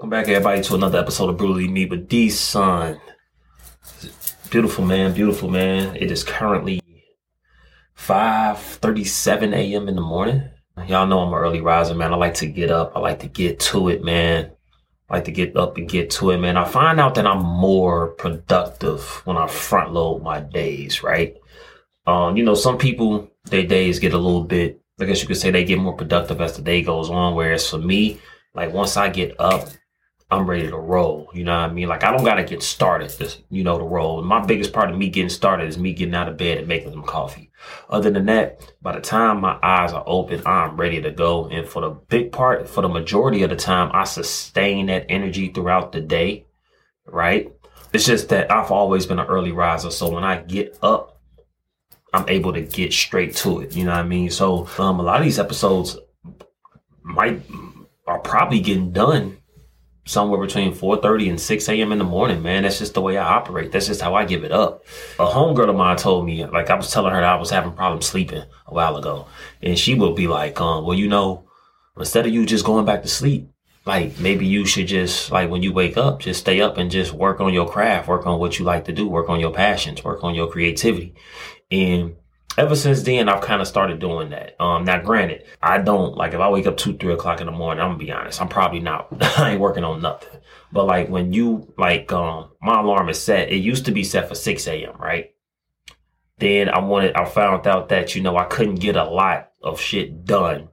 Welcome 0.00 0.08
back, 0.12 0.28
everybody, 0.28 0.62
to 0.62 0.74
another 0.76 0.98
episode 0.98 1.28
of 1.28 1.36
Brutally 1.36 1.68
Me 1.68 1.84
with 1.84 2.08
D 2.08 2.30
Son. 2.30 2.98
Beautiful 4.48 4.82
man, 4.82 5.12
beautiful 5.12 5.50
man. 5.50 5.94
It 5.94 6.10
is 6.10 6.24
currently 6.24 6.80
5:37 7.98 9.52
a.m. 9.52 9.88
in 9.90 9.96
the 9.96 10.00
morning. 10.00 10.48
Y'all 10.86 11.06
know 11.06 11.18
I'm 11.18 11.34
an 11.34 11.38
early 11.38 11.60
riser, 11.60 11.94
man. 11.94 12.14
I 12.14 12.16
like 12.16 12.32
to 12.36 12.46
get 12.46 12.70
up. 12.70 12.92
I 12.96 13.00
like 13.00 13.18
to 13.18 13.26
get 13.26 13.60
to 13.60 13.90
it, 13.90 14.02
man. 14.02 14.50
I 15.10 15.16
like 15.16 15.26
to 15.26 15.32
get 15.32 15.54
up 15.54 15.76
and 15.76 15.86
get 15.86 16.08
to 16.12 16.30
it, 16.30 16.38
man. 16.38 16.56
I 16.56 16.64
find 16.64 16.98
out 16.98 17.14
that 17.16 17.26
I'm 17.26 17.44
more 17.44 18.12
productive 18.12 19.02
when 19.26 19.36
I 19.36 19.48
front 19.48 19.92
load 19.92 20.22
my 20.22 20.40
days, 20.40 21.02
right? 21.02 21.36
Um, 22.06 22.38
you 22.38 22.42
know, 22.42 22.54
some 22.54 22.78
people 22.78 23.30
their 23.50 23.66
days 23.66 23.98
get 23.98 24.14
a 24.14 24.18
little 24.18 24.44
bit, 24.44 24.80
I 24.98 25.04
guess 25.04 25.20
you 25.20 25.28
could 25.28 25.36
say 25.36 25.50
they 25.50 25.64
get 25.64 25.78
more 25.78 25.94
productive 25.94 26.40
as 26.40 26.56
the 26.56 26.62
day 26.62 26.80
goes 26.80 27.10
on. 27.10 27.34
Whereas 27.34 27.68
for 27.68 27.76
me, 27.76 28.18
like 28.54 28.72
once 28.72 28.96
I 28.96 29.10
get 29.10 29.38
up, 29.38 29.68
I'm 30.32 30.48
ready 30.48 30.68
to 30.68 30.76
roll. 30.76 31.28
You 31.34 31.42
know 31.42 31.60
what 31.60 31.70
I 31.70 31.72
mean? 31.72 31.88
Like 31.88 32.04
I 32.04 32.12
don't 32.12 32.24
gotta 32.24 32.44
get 32.44 32.62
started, 32.62 33.10
just, 33.18 33.42
you 33.50 33.64
know, 33.64 33.78
to 33.78 33.84
roll. 33.84 34.22
My 34.22 34.44
biggest 34.44 34.72
part 34.72 34.90
of 34.90 34.96
me 34.96 35.08
getting 35.08 35.28
started 35.28 35.68
is 35.68 35.76
me 35.76 35.92
getting 35.92 36.14
out 36.14 36.28
of 36.28 36.36
bed 36.36 36.58
and 36.58 36.68
making 36.68 36.92
some 36.92 37.02
coffee. 37.02 37.50
Other 37.88 38.10
than 38.10 38.26
that, 38.26 38.72
by 38.80 38.94
the 38.94 39.00
time 39.00 39.40
my 39.40 39.58
eyes 39.60 39.92
are 39.92 40.04
open, 40.06 40.42
I'm 40.46 40.76
ready 40.76 41.02
to 41.02 41.10
go. 41.10 41.48
And 41.48 41.68
for 41.68 41.82
the 41.82 41.90
big 41.90 42.30
part, 42.30 42.68
for 42.68 42.80
the 42.80 42.88
majority 42.88 43.42
of 43.42 43.50
the 43.50 43.56
time, 43.56 43.90
I 43.92 44.04
sustain 44.04 44.86
that 44.86 45.06
energy 45.08 45.48
throughout 45.48 45.90
the 45.90 46.00
day. 46.00 46.46
Right? 47.06 47.52
It's 47.92 48.06
just 48.06 48.28
that 48.28 48.52
I've 48.52 48.70
always 48.70 49.06
been 49.06 49.18
an 49.18 49.26
early 49.26 49.50
riser. 49.50 49.90
So 49.90 50.10
when 50.10 50.22
I 50.22 50.42
get 50.42 50.78
up, 50.80 51.20
I'm 52.12 52.28
able 52.28 52.52
to 52.52 52.60
get 52.60 52.92
straight 52.92 53.34
to 53.36 53.60
it. 53.60 53.74
You 53.74 53.84
know 53.84 53.92
what 53.92 54.00
I 54.00 54.04
mean? 54.04 54.30
So 54.30 54.68
um, 54.78 55.00
a 55.00 55.02
lot 55.02 55.18
of 55.18 55.24
these 55.24 55.40
episodes 55.40 55.98
might 57.02 57.42
are 58.06 58.20
probably 58.20 58.60
getting 58.60 58.92
done 58.92 59.39
somewhere 60.10 60.40
between 60.40 60.74
4.30 60.74 61.30
and 61.30 61.40
6 61.40 61.68
a.m. 61.68 61.92
in 61.92 61.98
the 61.98 62.04
morning, 62.04 62.42
man. 62.42 62.64
That's 62.64 62.78
just 62.78 62.94
the 62.94 63.00
way 63.00 63.16
I 63.16 63.24
operate. 63.24 63.70
That's 63.70 63.86
just 63.86 64.00
how 64.00 64.14
I 64.14 64.24
give 64.24 64.44
it 64.44 64.52
up. 64.52 64.84
A 65.18 65.26
homegirl 65.26 65.70
of 65.70 65.76
mine 65.76 65.96
told 65.96 66.26
me, 66.26 66.44
like 66.44 66.68
I 66.68 66.74
was 66.74 66.90
telling 66.90 67.12
her 67.12 67.24
I 67.24 67.36
was 67.36 67.50
having 67.50 67.72
problems 67.72 68.06
sleeping 68.06 68.42
a 68.66 68.74
while 68.74 68.96
ago. 68.96 69.26
And 69.62 69.78
she 69.78 69.94
would 69.94 70.16
be 70.16 70.26
like, 70.26 70.60
um, 70.60 70.84
well, 70.84 70.98
you 70.98 71.08
know, 71.08 71.48
instead 71.96 72.26
of 72.26 72.32
you 72.32 72.44
just 72.44 72.64
going 72.64 72.84
back 72.84 73.02
to 73.02 73.08
sleep, 73.08 73.50
like 73.86 74.18
maybe 74.18 74.46
you 74.46 74.66
should 74.66 74.88
just 74.88 75.30
like 75.30 75.48
when 75.48 75.62
you 75.62 75.72
wake 75.72 75.96
up, 75.96 76.20
just 76.20 76.40
stay 76.40 76.60
up 76.60 76.76
and 76.76 76.90
just 76.90 77.12
work 77.12 77.40
on 77.40 77.54
your 77.54 77.68
craft, 77.68 78.08
work 78.08 78.26
on 78.26 78.38
what 78.38 78.58
you 78.58 78.64
like 78.64 78.84
to 78.86 78.92
do, 78.92 79.08
work 79.08 79.28
on 79.28 79.40
your 79.40 79.52
passions, 79.52 80.04
work 80.04 80.22
on 80.24 80.34
your 80.34 80.50
creativity. 80.50 81.14
And 81.70 82.16
ever 82.60 82.76
since 82.76 83.02
then, 83.02 83.28
I've 83.28 83.40
kind 83.40 83.62
of 83.62 83.66
started 83.66 83.98
doing 84.00 84.30
that. 84.30 84.60
Um, 84.60 84.84
now 84.84 85.00
granted, 85.00 85.46
I 85.62 85.78
don't 85.78 86.14
like 86.16 86.34
if 86.34 86.40
I 86.40 86.50
wake 86.50 86.66
up 86.66 86.76
two, 86.76 86.96
three 86.96 87.14
o'clock 87.14 87.40
in 87.40 87.46
the 87.46 87.52
morning, 87.52 87.82
I'm 87.82 87.90
gonna 87.90 87.98
be 87.98 88.12
honest, 88.12 88.40
I'm 88.40 88.48
probably 88.48 88.80
not, 88.80 89.08
I 89.38 89.52
ain't 89.52 89.60
working 89.60 89.84
on 89.84 90.02
nothing. 90.02 90.40
But 90.70 90.86
like 90.86 91.08
when 91.08 91.32
you 91.32 91.72
like, 91.78 92.12
um, 92.12 92.50
my 92.60 92.80
alarm 92.80 93.08
is 93.08 93.20
set, 93.20 93.50
it 93.50 93.56
used 93.56 93.86
to 93.86 93.92
be 93.92 94.04
set 94.04 94.28
for 94.28 94.34
6 94.34 94.66
a.m., 94.68 94.96
right? 94.98 95.32
Then 96.38 96.68
I 96.68 96.80
wanted, 96.80 97.16
I 97.16 97.24
found 97.24 97.66
out 97.66 97.88
that, 97.88 98.14
you 98.14 98.22
know, 98.22 98.36
I 98.36 98.44
couldn't 98.44 98.76
get 98.76 98.96
a 98.96 99.04
lot 99.04 99.50
of 99.62 99.80
shit 99.80 100.24
done 100.24 100.68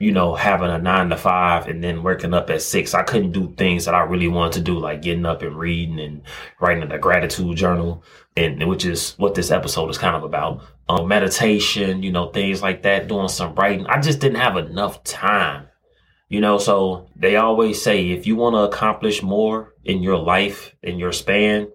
you 0.00 0.12
know, 0.12 0.34
having 0.34 0.70
a 0.70 0.78
nine 0.78 1.10
to 1.10 1.16
five 1.16 1.68
and 1.68 1.84
then 1.84 2.02
working 2.02 2.32
up 2.32 2.48
at 2.48 2.62
six, 2.62 2.94
I 2.94 3.02
couldn't 3.02 3.32
do 3.32 3.52
things 3.58 3.84
that 3.84 3.94
I 3.94 4.00
really 4.00 4.28
wanted 4.28 4.54
to 4.54 4.60
do, 4.62 4.78
like 4.78 5.02
getting 5.02 5.26
up 5.26 5.42
and 5.42 5.54
reading 5.54 6.00
and 6.00 6.22
writing 6.58 6.82
in 6.82 6.90
a 6.90 6.98
gratitude 6.98 7.54
journal, 7.58 8.02
and 8.34 8.66
which 8.66 8.86
is 8.86 9.12
what 9.18 9.34
this 9.34 9.50
episode 9.50 9.90
is 9.90 9.98
kind 9.98 10.16
of 10.16 10.24
about. 10.24 10.62
Um, 10.88 11.06
meditation, 11.06 12.02
you 12.02 12.12
know, 12.12 12.30
things 12.30 12.62
like 12.62 12.82
that, 12.82 13.08
doing 13.08 13.28
some 13.28 13.54
writing. 13.54 13.86
I 13.86 14.00
just 14.00 14.20
didn't 14.20 14.40
have 14.40 14.56
enough 14.56 15.04
time, 15.04 15.68
you 16.30 16.40
know. 16.40 16.56
So 16.56 17.10
they 17.14 17.36
always 17.36 17.82
say 17.82 18.08
if 18.08 18.26
you 18.26 18.36
want 18.36 18.54
to 18.54 18.74
accomplish 18.74 19.22
more 19.22 19.74
in 19.84 20.02
your 20.02 20.16
life, 20.16 20.74
in 20.82 20.98
your 20.98 21.12
span, 21.12 21.68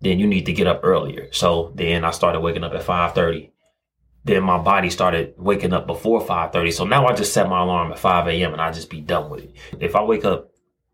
then 0.00 0.18
you 0.18 0.26
need 0.26 0.46
to 0.46 0.52
get 0.52 0.66
up 0.66 0.80
earlier. 0.82 1.32
So 1.32 1.72
then 1.76 2.04
I 2.04 2.10
started 2.10 2.40
waking 2.40 2.64
up 2.64 2.74
at 2.74 2.82
five 2.82 3.14
thirty 3.14 3.52
then 4.24 4.42
my 4.42 4.58
body 4.58 4.90
started 4.90 5.34
waking 5.38 5.72
up 5.72 5.86
before 5.86 6.20
5.30 6.20 6.72
so 6.72 6.84
now 6.84 7.06
i 7.06 7.14
just 7.14 7.32
set 7.32 7.48
my 7.48 7.62
alarm 7.62 7.92
at 7.92 7.98
5 7.98 8.28
a.m 8.28 8.52
and 8.52 8.60
i 8.60 8.70
just 8.70 8.90
be 8.90 9.00
done 9.00 9.30
with 9.30 9.44
it. 9.44 9.54
If 9.80 9.96
i 9.96 10.02
wake 10.02 10.24
up 10.24 10.50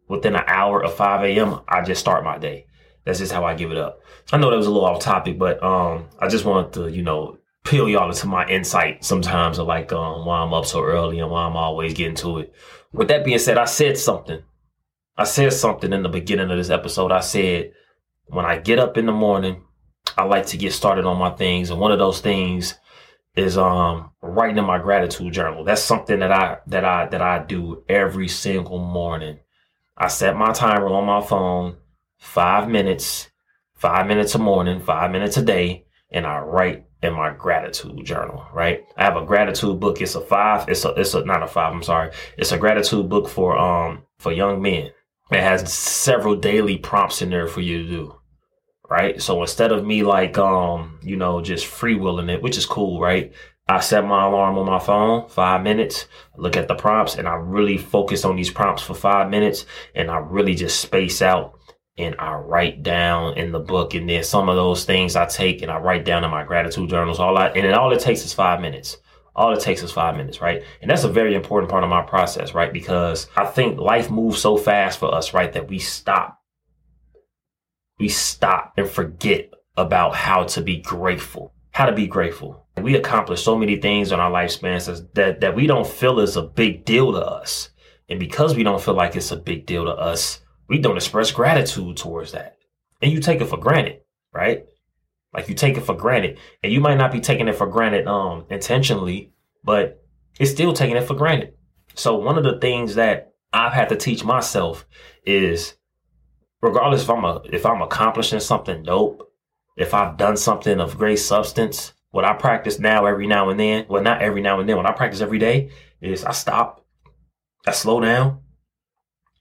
within 0.08 0.36
an 0.36 0.44
hour 0.46 0.82
of 0.82 0.94
5 0.94 1.24
a.m 1.24 1.60
i 1.68 1.82
just 1.82 2.00
start 2.00 2.24
my 2.24 2.38
day. 2.38 2.66
That's 3.04 3.18
just 3.18 3.32
how 3.32 3.44
i 3.44 3.54
give 3.54 3.70
it 3.70 3.78
up. 3.78 4.00
I 4.32 4.38
know 4.38 4.50
that 4.50 4.56
was 4.56 4.66
a 4.66 4.70
little 4.70 4.86
off 4.86 5.00
topic 5.00 5.38
but 5.38 5.62
um 5.62 6.08
i 6.18 6.28
just 6.28 6.44
wanted 6.44 6.72
to 6.74 6.88
you 6.88 7.02
know 7.02 7.38
peel 7.64 7.88
y'all 7.88 8.08
into 8.08 8.28
my 8.28 8.46
insight 8.46 9.04
sometimes 9.04 9.58
of 9.58 9.66
like 9.66 9.92
um 9.92 10.24
why 10.24 10.38
i'm 10.38 10.54
up 10.54 10.64
so 10.64 10.84
early 10.84 11.18
and 11.18 11.30
why 11.30 11.44
i'm 11.44 11.56
always 11.56 11.94
getting 11.94 12.14
to 12.14 12.38
it. 12.38 12.52
With 12.92 13.08
that 13.08 13.24
being 13.24 13.38
said 13.38 13.58
i 13.58 13.64
said 13.64 13.98
something. 13.98 14.42
I 15.18 15.24
said 15.24 15.52
something 15.52 15.92
in 15.92 16.02
the 16.02 16.10
beginning 16.10 16.50
of 16.50 16.58
this 16.58 16.70
episode. 16.70 17.10
I 17.10 17.20
said 17.20 17.72
when 18.26 18.44
i 18.44 18.58
get 18.58 18.78
up 18.78 18.96
in 18.96 19.06
the 19.06 19.12
morning 19.12 19.62
i 20.16 20.22
like 20.22 20.46
to 20.46 20.56
get 20.56 20.72
started 20.72 21.04
on 21.04 21.18
my 21.18 21.30
things. 21.30 21.70
And 21.70 21.80
one 21.80 21.90
of 21.90 21.98
those 21.98 22.20
things 22.20 22.74
is 23.36 23.58
um 23.58 24.10
writing 24.22 24.58
in 24.58 24.64
my 24.64 24.78
gratitude 24.78 25.32
journal. 25.32 25.64
That's 25.64 25.82
something 25.82 26.20
that 26.20 26.32
I 26.32 26.58
that 26.66 26.84
I 26.84 27.06
that 27.06 27.22
I 27.22 27.44
do 27.44 27.84
every 27.88 28.28
single 28.28 28.78
morning. 28.78 29.38
I 29.96 30.08
set 30.08 30.36
my 30.36 30.52
timer 30.52 30.88
on 30.88 31.06
my 31.06 31.20
phone, 31.22 31.76
five 32.18 32.68
minutes, 32.68 33.30
five 33.74 34.06
minutes 34.06 34.34
a 34.34 34.38
morning, 34.38 34.80
five 34.80 35.10
minutes 35.10 35.36
a 35.36 35.42
day, 35.42 35.86
and 36.10 36.26
I 36.26 36.38
write 36.38 36.86
in 37.02 37.12
my 37.12 37.30
gratitude 37.30 38.04
journal, 38.04 38.46
right? 38.52 38.84
I 38.96 39.04
have 39.04 39.16
a 39.16 39.24
gratitude 39.24 39.78
book. 39.80 40.00
It's 40.00 40.14
a 40.14 40.20
five, 40.20 40.68
it's 40.68 40.84
a 40.84 40.90
it's 40.90 41.14
a 41.14 41.24
not 41.24 41.42
a 41.42 41.46
five, 41.46 41.74
I'm 41.74 41.82
sorry. 41.82 42.10
It's 42.38 42.52
a 42.52 42.58
gratitude 42.58 43.08
book 43.08 43.28
for 43.28 43.56
um 43.58 44.02
for 44.18 44.32
young 44.32 44.62
men. 44.62 44.90
It 45.30 45.40
has 45.40 45.72
several 45.72 46.36
daily 46.36 46.78
prompts 46.78 47.20
in 47.20 47.30
there 47.30 47.48
for 47.48 47.60
you 47.60 47.82
to 47.82 47.88
do 47.88 48.14
right? 48.88 49.20
So 49.20 49.40
instead 49.42 49.72
of 49.72 49.84
me 49.84 50.02
like, 50.02 50.38
um, 50.38 50.98
you 51.02 51.16
know, 51.16 51.40
just 51.40 51.66
freewheeling 51.66 52.30
it, 52.30 52.42
which 52.42 52.56
is 52.56 52.66
cool, 52.66 53.00
right? 53.00 53.32
I 53.68 53.80
set 53.80 54.04
my 54.04 54.26
alarm 54.26 54.58
on 54.58 54.66
my 54.66 54.78
phone, 54.78 55.28
five 55.28 55.62
minutes, 55.62 56.06
look 56.36 56.56
at 56.56 56.68
the 56.68 56.76
prompts, 56.76 57.16
and 57.16 57.26
I 57.26 57.34
really 57.34 57.78
focus 57.78 58.24
on 58.24 58.36
these 58.36 58.50
prompts 58.50 58.82
for 58.82 58.94
five 58.94 59.28
minutes, 59.28 59.66
and 59.94 60.08
I 60.08 60.18
really 60.18 60.54
just 60.54 60.80
space 60.80 61.20
out 61.20 61.58
and 61.98 62.14
I 62.18 62.34
write 62.34 62.82
down 62.82 63.38
in 63.38 63.52
the 63.52 63.58
book. 63.58 63.94
And 63.94 64.08
then 64.08 64.22
some 64.22 64.48
of 64.48 64.56
those 64.56 64.84
things 64.84 65.16
I 65.16 65.26
take 65.26 65.62
and 65.62 65.70
I 65.70 65.78
write 65.78 66.04
down 66.04 66.24
in 66.24 66.30
my 66.30 66.44
gratitude 66.44 66.90
journals. 66.90 67.18
All 67.18 67.36
I, 67.38 67.48
and 67.48 67.64
then 67.64 67.74
all 67.74 67.92
it 67.92 68.00
takes 68.00 68.24
is 68.24 68.34
five 68.34 68.60
minutes. 68.60 68.98
All 69.34 69.52
it 69.52 69.60
takes 69.60 69.82
is 69.82 69.92
five 69.92 70.16
minutes, 70.16 70.40
right? 70.40 70.62
And 70.80 70.90
that's 70.90 71.04
a 71.04 71.08
very 71.08 71.34
important 71.34 71.70
part 71.70 71.84
of 71.84 71.90
my 71.90 72.02
process, 72.02 72.54
right? 72.54 72.72
Because 72.72 73.28
I 73.36 73.44
think 73.46 73.78
life 73.78 74.10
moves 74.10 74.40
so 74.40 74.56
fast 74.56 74.98
for 74.98 75.14
us, 75.14 75.34
right? 75.34 75.52
That 75.52 75.68
we 75.68 75.78
stop 75.78 76.40
we 77.98 78.08
stop 78.08 78.74
and 78.76 78.88
forget 78.88 79.52
about 79.76 80.14
how 80.14 80.44
to 80.44 80.60
be 80.60 80.78
grateful. 80.78 81.52
How 81.70 81.86
to 81.86 81.92
be 81.92 82.06
grateful. 82.06 82.66
We 82.76 82.94
accomplish 82.94 83.42
so 83.42 83.56
many 83.56 83.76
things 83.76 84.12
in 84.12 84.20
our 84.20 84.30
lifespans 84.30 85.06
that, 85.14 85.40
that 85.40 85.54
we 85.54 85.66
don't 85.66 85.86
feel 85.86 86.20
is 86.20 86.36
a 86.36 86.42
big 86.42 86.84
deal 86.84 87.12
to 87.12 87.24
us. 87.24 87.70
And 88.08 88.20
because 88.20 88.54
we 88.54 88.62
don't 88.62 88.80
feel 88.80 88.94
like 88.94 89.16
it's 89.16 89.32
a 89.32 89.36
big 89.36 89.66
deal 89.66 89.84
to 89.84 89.92
us, 89.92 90.40
we 90.68 90.78
don't 90.78 90.96
express 90.96 91.30
gratitude 91.30 91.96
towards 91.96 92.32
that. 92.32 92.58
And 93.02 93.12
you 93.12 93.20
take 93.20 93.40
it 93.40 93.46
for 93.46 93.58
granted, 93.58 94.00
right? 94.32 94.64
Like 95.34 95.48
you 95.48 95.54
take 95.54 95.76
it 95.76 95.82
for 95.82 95.94
granted. 95.94 96.38
And 96.62 96.72
you 96.72 96.80
might 96.80 96.98
not 96.98 97.12
be 97.12 97.20
taking 97.20 97.48
it 97.48 97.56
for 97.56 97.66
granted 97.66 98.06
um 98.06 98.46
intentionally, 98.50 99.32
but 99.64 100.02
it's 100.38 100.50
still 100.50 100.72
taking 100.72 100.96
it 100.96 101.04
for 101.04 101.14
granted. 101.14 101.54
So 101.94 102.16
one 102.16 102.38
of 102.38 102.44
the 102.44 102.58
things 102.58 102.94
that 102.94 103.34
I've 103.52 103.72
had 103.72 103.88
to 103.88 103.96
teach 103.96 104.24
myself 104.24 104.86
is 105.24 105.74
regardless 106.66 107.02
if 107.02 107.10
I'm 107.10 107.24
a 107.24 107.40
if 107.52 107.64
I'm 107.64 107.82
accomplishing 107.82 108.40
something 108.40 108.82
dope, 108.82 109.32
if 109.76 109.94
I've 109.94 110.16
done 110.16 110.36
something 110.36 110.80
of 110.80 110.98
great 110.98 111.18
substance, 111.18 111.92
what 112.10 112.24
I 112.24 112.32
practice 112.34 112.78
now 112.78 113.06
every 113.06 113.26
now 113.26 113.50
and 113.50 113.58
then, 113.58 113.86
well 113.88 114.02
not 114.02 114.20
every 114.20 114.42
now 114.42 114.60
and 114.60 114.68
then, 114.68 114.76
what 114.76 114.86
I 114.86 114.92
practice 114.92 115.20
every 115.20 115.38
day 115.38 115.70
is 116.00 116.24
I 116.24 116.32
stop, 116.32 116.84
I 117.66 117.70
slow 117.70 118.00
down, 118.00 118.40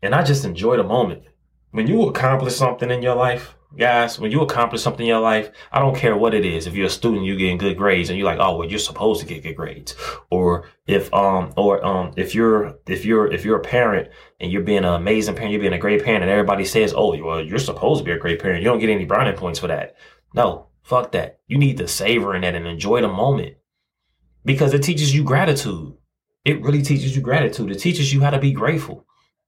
and 0.02 0.14
I 0.14 0.24
just 0.24 0.46
enjoy 0.46 0.78
the 0.78 0.84
moment. 0.84 1.24
When 1.72 1.88
you 1.88 2.08
accomplish 2.08 2.56
something 2.56 2.90
in 2.90 3.02
your 3.02 3.16
life, 3.16 3.56
guys, 3.78 4.20
when 4.20 4.32
you 4.32 4.42
accomplish 4.42 4.82
something 4.82 5.06
in 5.06 5.10
your 5.10 5.20
life, 5.20 5.52
I 5.72 5.80
don't 5.80 5.96
care 5.96 6.16
what 6.16 6.34
it 6.34 6.46
is. 6.46 6.68
If 6.68 6.76
you're 6.76 6.88
a 6.88 6.90
student, 6.90 7.26
you're 7.26 7.36
getting 7.36 7.58
good 7.58 7.78
grades 7.78 8.10
and 8.10 8.18
you're 8.18 8.28
like, 8.28 8.40
oh, 8.40 8.58
well, 8.58 8.68
you're 8.68 8.80
supposed 8.80 9.22
to 9.22 9.28
get 9.28 9.44
good 9.44 9.56
grades. 9.56 9.96
Or 10.30 10.70
if, 10.88 11.14
um, 11.14 11.54
or, 11.58 11.84
um, 11.86 12.12
if 12.18 12.36
you're, 12.36 12.80
if 12.88 13.06
you're, 13.06 13.32
if 13.32 13.46
you're 13.46 13.58
a 13.58 13.64
parent 13.64 14.10
and 14.40 14.52
you're 14.52 14.64
being 14.64 14.80
an 14.80 14.86
amazing 14.86 15.36
parent, 15.36 15.52
you're 15.52 15.62
being 15.62 15.74
a 15.74 15.80
great 15.80 16.04
parent 16.04 16.24
and 16.24 16.32
everybody 16.32 16.66
says, 16.66 16.94
oh, 16.96 17.18
well, 17.24 17.44
you're 17.44 17.60
supposed 17.60 18.00
to 18.00 18.06
be 18.06 18.12
a 18.12 18.20
great 18.20 18.42
parent. 18.42 18.62
You 18.62 18.70
don't 18.70 18.80
get 18.80 18.90
any 18.90 19.06
brownie 19.06 19.38
points 19.38 19.60
for 19.60 19.68
that. 19.68 19.96
No, 20.34 20.68
fuck 20.84 21.12
that. 21.14 21.40
You 21.48 21.58
need 21.58 21.78
to 21.78 21.88
savor 21.88 22.36
in 22.36 22.42
that 22.42 22.56
and 22.56 22.68
enjoy 22.68 23.02
the 23.02 23.08
moment 23.08 23.56
because 24.44 24.74
it 24.74 24.84
teaches 24.84 25.14
you 25.14 25.24
gratitude. 25.24 25.94
It 26.44 26.62
really 26.62 26.84
teaches 26.84 27.16
you 27.16 27.22
gratitude. 27.22 27.72
It 27.72 27.80
teaches 27.80 28.14
you 28.14 28.22
how 28.22 28.30
to 28.30 28.40
be 28.40 28.52
grateful 28.52 29.06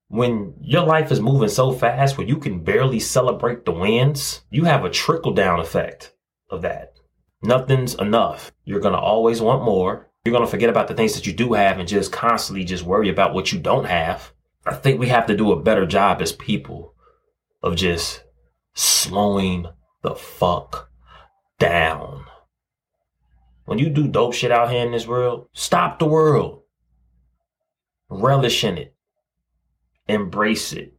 when 0.10 0.54
your 0.62 0.84
life 0.84 1.12
is 1.12 1.20
moving 1.20 1.50
so 1.50 1.72
fast 1.74 2.18
where 2.18 2.28
you 2.28 2.38
can 2.38 2.64
barely 2.64 3.00
celebrate 3.00 3.66
the 3.66 3.72
wins, 3.72 4.42
you 4.50 4.64
have 4.64 4.86
a 4.86 4.90
trickle 4.90 5.34
down 5.34 5.60
effect 5.60 6.14
of 6.50 6.62
that. 6.62 6.94
Nothing's 7.42 7.94
enough. 7.96 8.52
You're 8.64 8.80
going 8.80 8.94
to 8.94 9.00
always 9.00 9.42
want 9.42 9.64
more. 9.64 10.10
You're 10.24 10.34
going 10.34 10.46
to 10.46 10.52
forget 10.52 10.70
about 10.70 10.88
the 10.88 10.94
things 10.94 11.14
that 11.16 11.28
you 11.28 11.34
do 11.34 11.54
have 11.54 11.80
and 11.80 11.88
just 11.88 12.12
constantly 12.12 12.64
just 12.64 12.84
worry 12.84 13.10
about 13.10 13.34
what 13.34 13.52
you 13.52 13.60
don't 13.60 13.86
have. 13.86 14.34
I 14.66 14.76
think 14.76 15.00
we 15.00 15.08
have 15.08 15.28
to 15.28 15.38
do 15.38 15.52
a 15.52 15.62
better 15.62 15.86
job 15.86 16.22
as 16.22 16.32
people 16.32 16.94
of 17.62 17.76
just 17.76 18.24
slowing 18.74 19.68
the 20.02 20.16
fuck 20.16 20.90
down. 21.60 22.26
When 23.66 23.80
you 23.80 23.90
do 23.90 24.08
dope 24.08 24.34
shit 24.34 24.52
out 24.52 24.72
here 24.72 24.86
in 24.86 24.92
this 24.92 25.08
world, 25.08 25.50
stop 25.54 26.00
the 26.00 26.06
world. 26.06 26.62
Relish 28.10 28.64
in 28.64 28.78
it. 28.78 28.97
Embrace 30.08 30.74
it. 30.74 30.94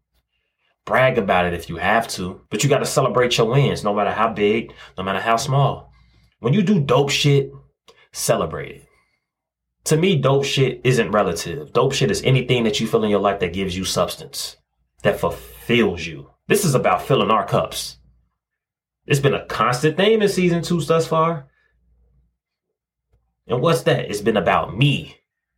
Brag 0.84 1.18
about 1.18 1.46
it 1.46 1.54
if 1.54 1.68
you 1.68 1.76
have 1.76 2.08
to, 2.08 2.40
but 2.48 2.62
you 2.62 2.70
got 2.70 2.78
to 2.78 2.86
celebrate 2.86 3.36
your 3.36 3.46
wins, 3.48 3.84
no 3.84 3.94
matter 3.94 4.10
how 4.10 4.32
big, 4.32 4.72
no 4.96 5.04
matter 5.04 5.20
how 5.20 5.36
small. 5.36 5.92
When 6.40 6.54
you 6.54 6.62
do 6.62 6.80
dope 6.80 7.10
shit, 7.10 7.50
celebrate 8.12 8.70
it. 8.70 8.88
To 9.84 9.96
me, 9.96 10.16
dope 10.16 10.44
shit 10.44 10.80
isn't 10.84 11.10
relative. 11.10 11.72
Dope 11.72 11.92
shit 11.92 12.10
is 12.10 12.22
anything 12.22 12.64
that 12.64 12.80
you 12.80 12.86
feel 12.86 13.04
in 13.04 13.10
your 13.10 13.20
life 13.20 13.40
that 13.40 13.52
gives 13.52 13.76
you 13.76 13.84
substance, 13.84 14.56
that 15.02 15.20
fulfills 15.20 16.06
you. 16.06 16.30
This 16.46 16.64
is 16.64 16.74
about 16.74 17.02
filling 17.02 17.30
our 17.30 17.46
cups. 17.46 17.98
It's 19.06 19.20
been 19.20 19.34
a 19.34 19.46
constant 19.46 19.96
theme 19.96 20.22
in 20.22 20.28
season 20.28 20.62
two 20.62 20.80
thus 20.82 21.06
far. 21.06 21.48
And 23.46 23.62
what's 23.62 23.82
that? 23.82 24.10
It's 24.10 24.20
been 24.20 24.36
about 24.36 24.76
me, 24.76 25.16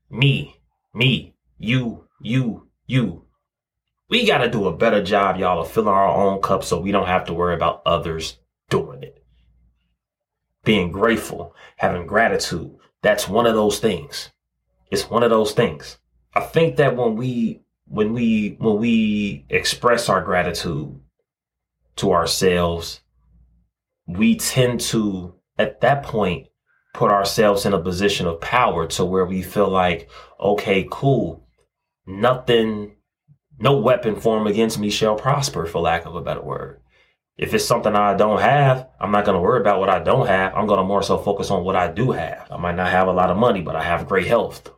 me, 0.08 0.56
me, 0.94 1.35
you, 1.58 2.06
you, 2.20 2.69
you. 2.87 3.25
We 4.10 4.26
got 4.26 4.38
to 4.38 4.50
do 4.50 4.66
a 4.66 4.76
better 4.76 5.02
job, 5.02 5.36
y'all, 5.36 5.60
of 5.62 5.70
filling 5.70 5.94
our 5.94 6.08
own 6.08 6.42
cup 6.42 6.64
so 6.64 6.80
we 6.80 6.90
don't 6.90 7.06
have 7.06 7.26
to 7.26 7.32
worry 7.32 7.54
about 7.54 7.82
others 7.86 8.38
doing 8.68 9.04
it. 9.04 9.22
Being 10.64 10.90
grateful, 10.90 11.54
having 11.76 12.06
gratitude, 12.06 12.74
that's 13.02 13.28
one 13.28 13.46
of 13.46 13.54
those 13.54 13.78
things. 13.78 14.30
It's 14.90 15.08
one 15.08 15.22
of 15.22 15.30
those 15.30 15.52
things. 15.52 15.98
I 16.34 16.40
think 16.40 16.76
that 16.76 16.96
when 16.96 17.14
we 17.16 17.62
when 17.86 18.12
we 18.12 18.56
when 18.58 18.78
we 18.78 19.46
express 19.48 20.08
our 20.08 20.22
gratitude 20.22 21.00
to 21.96 22.12
ourselves, 22.12 23.00
we 24.06 24.36
tend 24.36 24.80
to 24.80 25.34
at 25.56 25.80
that 25.82 26.02
point 26.02 26.48
put 26.94 27.12
ourselves 27.12 27.64
in 27.64 27.72
a 27.72 27.80
position 27.80 28.26
of 28.26 28.40
power 28.40 28.86
to 28.88 29.04
where 29.04 29.24
we 29.24 29.42
feel 29.42 29.68
like, 29.68 30.10
okay, 30.40 30.86
cool, 30.90 31.46
nothing, 32.06 32.96
no 33.60 33.76
weapon 33.76 34.16
formed 34.16 34.48
against 34.48 34.78
me 34.78 34.90
shall 34.90 35.16
prosper, 35.16 35.66
for 35.66 35.80
lack 35.80 36.06
of 36.06 36.16
a 36.16 36.22
better 36.22 36.40
word. 36.40 36.80
If 37.36 37.54
it's 37.54 37.64
something 37.64 37.94
I 37.94 38.14
don't 38.14 38.40
have, 38.40 38.88
I'm 38.98 39.12
not 39.12 39.24
going 39.24 39.34
to 39.34 39.40
worry 39.40 39.60
about 39.60 39.80
what 39.80 39.88
I 39.88 39.98
don't 39.98 40.26
have. 40.26 40.54
I'm 40.54 40.66
going 40.66 40.78
to 40.78 40.84
more 40.84 41.02
so 41.02 41.18
focus 41.18 41.50
on 41.50 41.64
what 41.64 41.76
I 41.76 41.90
do 41.90 42.10
have. 42.12 42.48
I 42.50 42.56
might 42.56 42.76
not 42.76 42.90
have 42.90 43.06
a 43.06 43.12
lot 43.12 43.30
of 43.30 43.36
money, 43.36 43.60
but 43.60 43.76
I 43.76 43.82
have 43.82 44.08
great 44.08 44.26
health. 44.26 44.70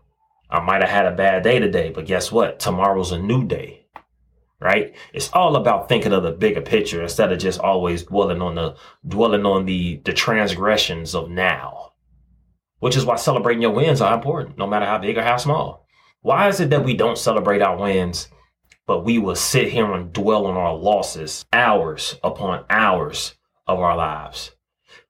I 0.51 0.61
might 0.61 0.81
have 0.81 0.91
had 0.91 1.07
a 1.07 1.17
bad 1.17 1.45
day 1.45 1.59
today, 1.59 1.91
but 1.91 2.07
guess 2.07 2.31
what? 2.31 2.59
Tomorrow's 2.61 3.11
a 3.11 3.19
new 3.19 3.47
day, 3.47 3.87
right? 4.61 4.95
It's 5.15 5.31
all 5.33 5.57
about 5.57 5.89
thinking 5.89 6.13
of 6.13 6.25
the 6.25 6.33
bigger 6.33 6.61
picture 6.61 7.03
instead 7.03 7.33
of 7.33 7.39
just 7.39 7.59
always 7.59 8.03
dwelling 8.03 8.43
on 8.43 8.57
the 8.57 8.77
dwelling 9.07 9.47
on 9.47 9.65
the 9.65 10.01
the 10.05 10.13
transgressions 10.13 11.15
of 11.15 11.31
now. 11.31 11.93
Which 12.81 12.97
is 12.97 13.05
why 13.05 13.17
celebrating 13.17 13.63
your 13.63 13.71
wins 13.71 14.01
are 14.01 14.15
important, 14.15 14.59
no 14.59 14.67
matter 14.67 14.87
how 14.87 14.99
big 14.99 15.17
or 15.17 15.23
how 15.23 15.37
small. 15.37 15.87
Why 16.21 16.49
is 16.49 16.61
it 16.61 16.71
that 16.71 16.85
we 16.85 16.95
don't 16.95 17.19
celebrate 17.19 17.63
our 17.63 17.77
wins 17.77 18.29
but 18.87 19.05
we 19.05 19.19
will 19.19 19.37
sit 19.37 19.73
here 19.73 19.93
and 19.93 20.13
dwell 20.13 20.47
on 20.47 20.57
our 20.57 20.75
losses 20.75 21.45
hours 21.53 22.19
upon 22.23 22.65
hours 22.69 23.35
of 23.67 23.79
our 23.79 23.97
lives, 23.97 24.53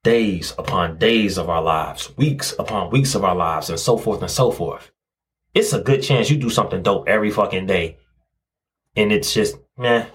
days 0.03 0.55
upon 0.59 0.99
days 0.99 1.39
of 1.39 1.49
our 1.49 1.63
lives, 1.63 2.17
weeks 2.17 2.55
upon 2.59 2.91
weeks 2.91 3.15
of 3.15 3.25
our 3.25 3.35
lives, 3.35 3.71
and 3.71 3.79
so 3.79 3.97
forth 3.97 4.21
and 4.21 4.31
so 4.31 4.51
forth. 4.51 4.91
It's 5.55 5.73
a 5.73 5.81
good 5.81 6.03
chance 6.03 6.31
you 6.31 6.37
do 6.37 6.51
something 6.51 6.83
dope 6.83 7.09
every 7.09 7.31
fucking 7.31 7.67
day. 7.67 7.99
And 8.97 9.13
it's 9.13 9.33
just, 9.33 9.57
meh. 9.77 10.07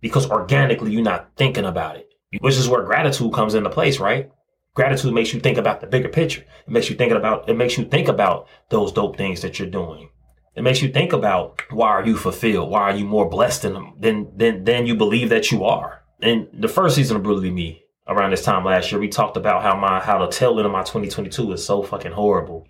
Because 0.00 0.30
organically, 0.30 0.92
you're 0.92 1.02
not 1.02 1.30
thinking 1.36 1.64
about 1.64 1.96
it, 1.96 2.08
which 2.40 2.56
is 2.56 2.68
where 2.68 2.82
gratitude 2.82 3.32
comes 3.32 3.54
into 3.54 3.70
place, 3.70 3.98
right? 3.98 4.30
Gratitude 4.74 5.14
makes 5.14 5.32
you 5.32 5.40
think 5.40 5.56
about 5.56 5.80
the 5.80 5.86
bigger 5.86 6.08
picture. 6.08 6.42
It 6.42 6.70
makes 6.70 6.90
you 6.90 6.96
thinking 6.96 7.16
about, 7.16 7.48
it 7.48 7.56
makes 7.56 7.78
you 7.78 7.84
think 7.84 8.08
about 8.08 8.46
those 8.68 8.92
dope 8.92 9.16
things 9.16 9.40
that 9.42 9.58
you're 9.58 9.68
doing. 9.68 10.10
It 10.56 10.62
makes 10.62 10.80
you 10.80 10.88
think 10.88 11.12
about 11.12 11.60
why 11.70 11.88
are 11.88 12.06
you 12.06 12.16
fulfilled? 12.16 12.70
Why 12.70 12.80
are 12.80 12.96
you 12.96 13.04
more 13.04 13.28
blessed 13.28 13.62
than 13.62 13.92
than 13.98 14.36
than 14.36 14.64
than 14.64 14.86
you 14.86 14.96
believe 14.96 15.28
that 15.28 15.52
you 15.52 15.64
are? 15.64 16.02
And 16.22 16.48
the 16.52 16.68
first 16.68 16.96
season 16.96 17.16
of 17.16 17.22
Brutally 17.22 17.50
Me 17.50 17.82
around 18.08 18.30
this 18.30 18.42
time 18.42 18.64
last 18.64 18.90
year, 18.90 18.98
we 18.98 19.08
talked 19.08 19.36
about 19.36 19.62
how 19.62 19.76
my 19.76 20.00
how 20.00 20.18
the 20.18 20.32
tail 20.32 20.56
end 20.58 20.64
of 20.64 20.72
my 20.72 20.80
2022 20.80 21.52
is 21.52 21.64
so 21.64 21.82
fucking 21.82 22.12
horrible, 22.12 22.66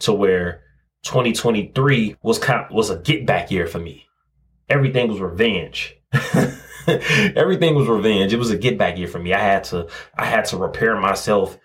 to 0.00 0.12
where 0.12 0.64
2023 1.04 2.16
was 2.22 2.38
kind 2.38 2.66
was 2.70 2.90
a 2.90 2.98
get 2.98 3.24
back 3.24 3.50
year 3.50 3.66
for 3.66 3.78
me. 3.78 4.06
Everything 4.68 5.08
was 5.08 5.18
revenge. 5.18 5.96
Everything 6.86 7.74
was 7.74 7.88
revenge. 7.88 8.34
It 8.34 8.38
was 8.38 8.50
a 8.50 8.58
get 8.58 8.76
back 8.76 8.98
year 8.98 9.08
for 9.08 9.18
me. 9.18 9.32
I 9.32 9.40
had 9.40 9.64
to 9.64 9.88
I 10.14 10.26
had 10.26 10.44
to 10.46 10.58
repair 10.58 11.00
myself 11.00 11.58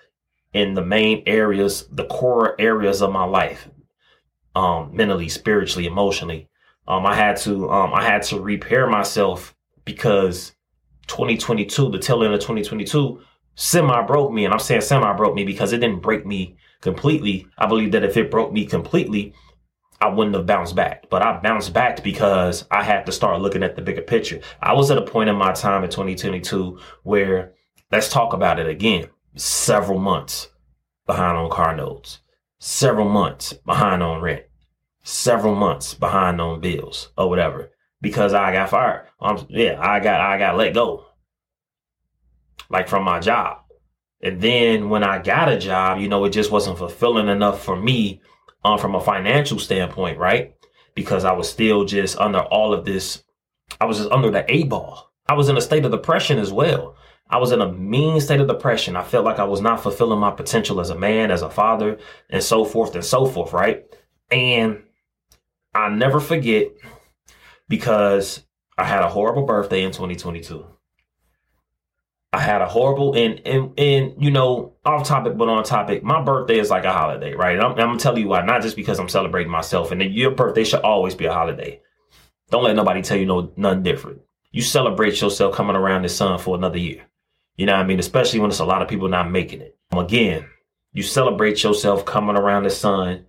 in 0.53 0.73
the 0.73 0.85
main 0.85 1.21
areas, 1.25 1.85
the 1.91 2.05
core 2.05 2.55
areas 2.61 3.01
of 3.01 3.11
my 3.11 3.25
life 3.25 3.67
um, 4.55 4.95
mentally, 4.95 5.29
spiritually, 5.29 5.85
emotionally. 5.85 6.49
Um, 6.87 7.05
I 7.05 7.15
had 7.15 7.37
to, 7.37 7.69
um, 7.69 7.93
I 7.93 8.03
had 8.03 8.23
to 8.23 8.39
repair 8.39 8.87
myself 8.87 9.55
because 9.83 10.53
2022, 11.07 11.89
the 11.89 11.99
tail 11.99 12.23
end 12.23 12.33
of 12.33 12.39
2022, 12.39 13.21
semi 13.55 14.01
broke 14.03 14.31
me. 14.31 14.45
And 14.45 14.53
I'm 14.53 14.59
saying 14.59 14.81
semi 14.81 15.13
broke 15.13 15.35
me 15.35 15.43
because 15.43 15.73
it 15.73 15.79
didn't 15.79 16.01
break 16.01 16.25
me 16.25 16.57
completely. 16.81 17.47
I 17.57 17.65
believe 17.65 17.91
that 17.91 18.03
if 18.03 18.17
it 18.17 18.31
broke 18.31 18.53
me 18.53 18.65
completely, 18.65 19.33
I 19.99 20.09
wouldn't 20.09 20.35
have 20.35 20.45
bounced 20.45 20.75
back. 20.75 21.09
But 21.09 21.21
I 21.21 21.39
bounced 21.39 21.73
back 21.73 22.03
because 22.03 22.65
I 22.69 22.83
had 22.83 23.05
to 23.05 23.11
start 23.11 23.41
looking 23.41 23.63
at 23.63 23.75
the 23.75 23.81
bigger 23.81 24.01
picture. 24.01 24.41
I 24.61 24.73
was 24.73 24.91
at 24.91 24.97
a 24.97 25.01
point 25.01 25.29
in 25.29 25.35
my 25.35 25.53
time 25.53 25.83
in 25.83 25.89
2022 25.89 26.79
where 27.03 27.53
let's 27.91 28.09
talk 28.09 28.33
about 28.33 28.59
it 28.59 28.67
again. 28.67 29.09
Several 29.35 29.99
months 29.99 30.49
behind 31.05 31.37
on 31.37 31.49
car 31.49 31.75
notes 31.75 32.19
several 32.65 33.07
months 33.07 33.53
behind 33.53 34.01
on 34.01 34.19
rent, 34.19 34.43
several 35.03 35.53
months 35.53 35.93
behind 35.93 36.41
on 36.41 36.59
bills 36.59 37.11
or 37.15 37.29
whatever 37.29 37.71
because 38.01 38.33
I 38.33 38.51
got 38.51 38.71
fired. 38.71 39.07
Yeah, 39.49 39.79
I 39.79 39.99
got 39.99 40.19
I 40.19 40.39
got 40.39 40.57
let 40.57 40.73
go, 40.73 41.05
like 42.67 42.87
from 42.87 43.03
my 43.03 43.19
job. 43.19 43.59
And 44.23 44.41
then 44.41 44.89
when 44.89 45.03
I 45.03 45.21
got 45.21 45.49
a 45.49 45.59
job, 45.59 45.99
you 45.99 46.09
know, 46.09 46.25
it 46.25 46.31
just 46.31 46.49
wasn't 46.49 46.79
fulfilling 46.79 47.27
enough 47.27 47.63
for 47.63 47.75
me 47.75 48.21
um, 48.63 48.79
from 48.79 48.95
a 48.95 49.01
financial 49.01 49.59
standpoint, 49.59 50.17
right? 50.17 50.55
Because 50.95 51.23
I 51.23 51.33
was 51.33 51.47
still 51.47 51.85
just 51.85 52.17
under 52.17 52.39
all 52.39 52.73
of 52.73 52.83
this. 52.83 53.23
I 53.79 53.85
was 53.85 53.99
just 53.99 54.11
under 54.11 54.31
the 54.31 54.43
A 54.51 54.63
ball. 54.63 55.11
I 55.27 55.35
was 55.35 55.49
in 55.49 55.57
a 55.57 55.61
state 55.61 55.85
of 55.85 55.91
depression 55.91 56.39
as 56.39 56.51
well. 56.51 56.95
I 57.27 57.37
was 57.37 57.51
in 57.51 57.61
a 57.61 57.71
mean 57.71 58.21
state 58.21 58.39
of 58.39 58.47
depression. 58.47 58.95
I 58.95 59.03
felt 59.03 59.25
like 59.25 59.39
I 59.39 59.45
was 59.45 59.61
not 59.61 59.81
fulfilling 59.81 60.19
my 60.19 60.31
potential 60.31 60.79
as 60.79 60.91
a 60.91 60.97
man, 60.97 61.31
as 61.31 61.41
a 61.41 61.49
father, 61.49 61.97
and 62.29 62.43
so 62.43 62.65
forth 62.65 62.93
and 62.93 63.03
so 63.03 63.25
forth, 63.25 63.51
right? 63.51 63.83
And 64.29 64.83
I 65.73 65.89
never 65.89 66.19
forget 66.19 66.67
because 67.67 68.43
I 68.77 68.83
had 68.83 69.03
a 69.03 69.09
horrible 69.09 69.43
birthday 69.43 69.83
in 69.83 69.91
2022. 69.91 70.65
I 72.31 72.39
had 72.39 72.61
a 72.61 72.67
horrible 72.67 73.15
and 73.15 73.41
and 73.45 73.79
and 73.79 74.21
you 74.21 74.29
know 74.29 74.73
off 74.83 75.07
topic 75.07 75.37
but 75.37 75.47
on 75.47 75.63
topic. 75.63 76.03
My 76.03 76.21
birthday 76.21 76.59
is 76.59 76.69
like 76.69 76.83
a 76.83 76.91
holiday, 76.91 77.33
right? 77.33 77.57
I'm, 77.57 77.71
I'm 77.71 77.77
gonna 77.77 77.97
tell 77.97 78.19
you 78.19 78.27
why. 78.27 78.45
Not 78.45 78.61
just 78.61 78.75
because 78.75 78.99
I'm 78.99 79.07
celebrating 79.07 79.51
myself, 79.51 79.91
and 79.91 80.01
your 80.13 80.31
birthday 80.31 80.65
should 80.65 80.81
always 80.81 81.15
be 81.15 81.25
a 81.25 81.33
holiday. 81.33 81.81
Don't 82.51 82.63
let 82.63 82.75
nobody 82.75 83.01
tell 83.01 83.17
you 83.17 83.25
no 83.25 83.53
nothing 83.55 83.83
different. 83.83 84.21
You 84.51 84.61
celebrate 84.61 85.21
yourself 85.21 85.55
coming 85.55 85.77
around 85.77 86.03
the 86.03 86.09
sun 86.09 86.37
for 86.37 86.57
another 86.57 86.77
year. 86.77 87.05
You 87.57 87.65
know 87.65 87.73
what 87.73 87.81
I 87.81 87.87
mean? 87.87 87.99
Especially 87.99 88.39
when 88.39 88.49
it's 88.49 88.59
a 88.59 88.65
lot 88.65 88.81
of 88.81 88.87
people 88.87 89.07
not 89.07 89.31
making 89.31 89.61
it. 89.61 89.77
Again, 89.91 90.45
you 90.93 91.03
celebrate 91.03 91.63
yourself 91.63 92.05
coming 92.05 92.35
around 92.35 92.63
the 92.63 92.69
sun 92.69 93.25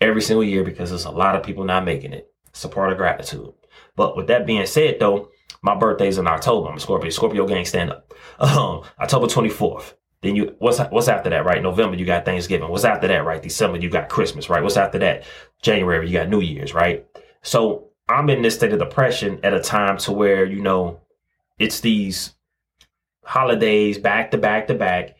every 0.00 0.22
single 0.22 0.44
year 0.44 0.64
because 0.64 0.90
there's 0.90 1.04
a 1.04 1.10
lot 1.10 1.36
of 1.36 1.42
people 1.42 1.64
not 1.64 1.84
making 1.84 2.12
it. 2.12 2.30
It's 2.48 2.64
a 2.64 2.68
part 2.68 2.92
of 2.92 2.98
gratitude. 2.98 3.52
But 3.96 4.16
with 4.16 4.26
that 4.28 4.46
being 4.46 4.66
said, 4.66 4.98
though, 4.98 5.30
my 5.62 5.74
birthday's 5.74 6.18
in 6.18 6.26
October. 6.26 6.68
I'm 6.68 6.76
a 6.76 6.80
Scorpio. 6.80 7.10
Scorpio 7.10 7.46
gang 7.46 7.64
stand 7.64 7.90
up. 7.90 8.12
Um, 8.40 8.84
October 8.98 9.26
24th. 9.26 9.92
Then 10.22 10.34
you 10.34 10.54
what's 10.58 10.78
what's 10.78 11.08
after 11.08 11.28
that, 11.30 11.44
right? 11.44 11.62
November 11.62 11.96
you 11.96 12.06
got 12.06 12.24
Thanksgiving. 12.24 12.68
What's 12.68 12.84
after 12.84 13.08
that, 13.08 13.24
right? 13.24 13.42
December 13.42 13.78
you 13.78 13.90
got 13.90 14.08
Christmas, 14.08 14.48
right? 14.48 14.62
What's 14.62 14.78
after 14.78 14.98
that? 14.98 15.24
January 15.62 16.06
you 16.06 16.12
got 16.14 16.28
New 16.28 16.40
Year's, 16.40 16.72
right? 16.72 17.06
So 17.42 17.90
I'm 18.08 18.30
in 18.30 18.42
this 18.42 18.54
state 18.54 18.72
of 18.72 18.78
depression 18.78 19.40
at 19.42 19.52
a 19.52 19.60
time 19.60 19.98
to 19.98 20.12
where 20.12 20.44
you 20.44 20.62
know 20.62 21.00
it's 21.58 21.80
these 21.80 22.34
holidays 23.30 23.96
back 23.96 24.32
to 24.32 24.38
back 24.38 24.66
to 24.66 24.74
back. 24.74 25.14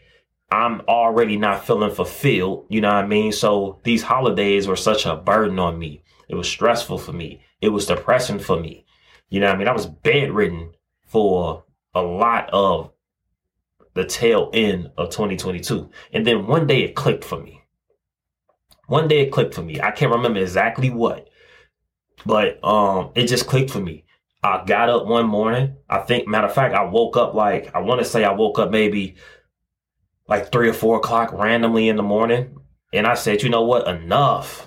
I'm 0.51 0.81
already 0.89 1.37
not 1.37 1.65
feeling 1.65 1.95
fulfilled. 1.95 2.67
You 2.69 2.81
know 2.81 2.89
what 2.89 3.05
I 3.05 3.07
mean? 3.07 3.31
So 3.31 3.79
these 3.85 4.03
holidays 4.03 4.67
were 4.67 4.75
such 4.75 5.07
a 5.07 5.15
burden 5.15 5.61
on 5.61 5.79
me. 5.79 6.03
It 6.29 6.35
was 6.35 6.49
stressful 6.49 6.99
for 6.99 7.13
me. 7.13 7.41
It 7.61 7.69
was 7.69 7.87
depressing 7.87 8.41
for 8.41 8.59
me. 8.59 8.85
You 9.29 9.39
know 9.39 9.47
what 9.47 9.55
I 9.55 9.59
mean? 9.59 9.69
I 9.69 9.73
was 9.73 9.87
bedridden 9.87 10.73
for 11.07 11.63
a 11.95 12.03
lot 12.03 12.51
of 12.53 12.91
the 13.95 14.05
tail 14.05 14.51
end 14.53 14.91
of 14.99 15.11
2022. 15.11 15.89
And 16.13 16.27
then 16.27 16.49
one 16.49 16.67
day 16.67 16.83
it 16.83 16.97
clicked 16.97 17.23
for 17.23 17.41
me. 17.41 17.63
One 18.89 19.07
day 19.07 19.21
it 19.21 19.31
clicked 19.31 19.55
for 19.55 19.63
me. 19.63 19.81
I 19.81 19.93
can't 19.93 20.11
remember 20.11 20.41
exactly 20.41 20.91
what. 20.91 21.29
But 22.27 22.59
um, 22.65 23.13
it 23.15 23.29
just 23.29 23.47
clicked 23.47 23.71
for 23.71 23.81
me. 23.81 24.05
I 24.43 24.65
got 24.65 24.89
up 24.89 25.07
one 25.07 25.27
morning. 25.27 25.77
I 25.89 25.99
think, 25.99 26.27
matter 26.27 26.47
of 26.47 26.55
fact, 26.55 26.75
I 26.75 26.85
woke 26.85 27.17
up 27.17 27.35
like, 27.35 27.75
I 27.75 27.81
want 27.81 28.01
to 28.01 28.05
say 28.05 28.25
I 28.25 28.33
woke 28.33 28.59
up 28.59 28.71
maybe 28.71 29.17
like 30.29 30.51
three 30.51 30.69
or 30.69 30.73
four 30.73 30.97
o'clock 30.97 31.33
randomly 31.33 31.89
in 31.89 31.97
the 31.97 32.03
morning. 32.03 32.59
And 32.93 33.07
I 33.07 33.15
said, 33.15 33.43
you 33.43 33.51
know 33.51 33.63
what? 33.63 33.87
Enough. 33.87 34.67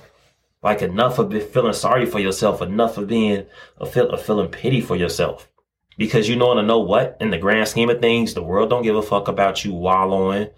Like 0.62 0.82
enough 0.82 1.20
of 1.20 1.32
feeling 1.52 1.74
sorry 1.74 2.06
for 2.06 2.20
yourself. 2.20 2.62
Enough 2.62 2.98
of 2.98 3.08
being, 3.08 3.48
of, 3.78 3.92
feel, 3.92 4.10
of 4.12 4.22
feeling 4.22 4.50
pity 4.50 4.80
for 4.80 4.96
yourself. 4.96 5.50
Because 5.98 6.30
you 6.30 6.36
know 6.36 6.54
to 6.56 6.64
know 6.64 6.80
what? 6.80 7.18
In 7.20 7.32
the 7.32 7.38
grand 7.38 7.68
scheme 7.68 7.90
of 7.90 8.00
things, 8.00 8.34
the 8.34 8.44
world 8.44 8.70
don't 8.70 8.84
give 8.84 8.96
a 8.96 9.02
fuck 9.02 9.28
about 9.28 9.66
you 9.66 9.74
wallowing 9.74 10.50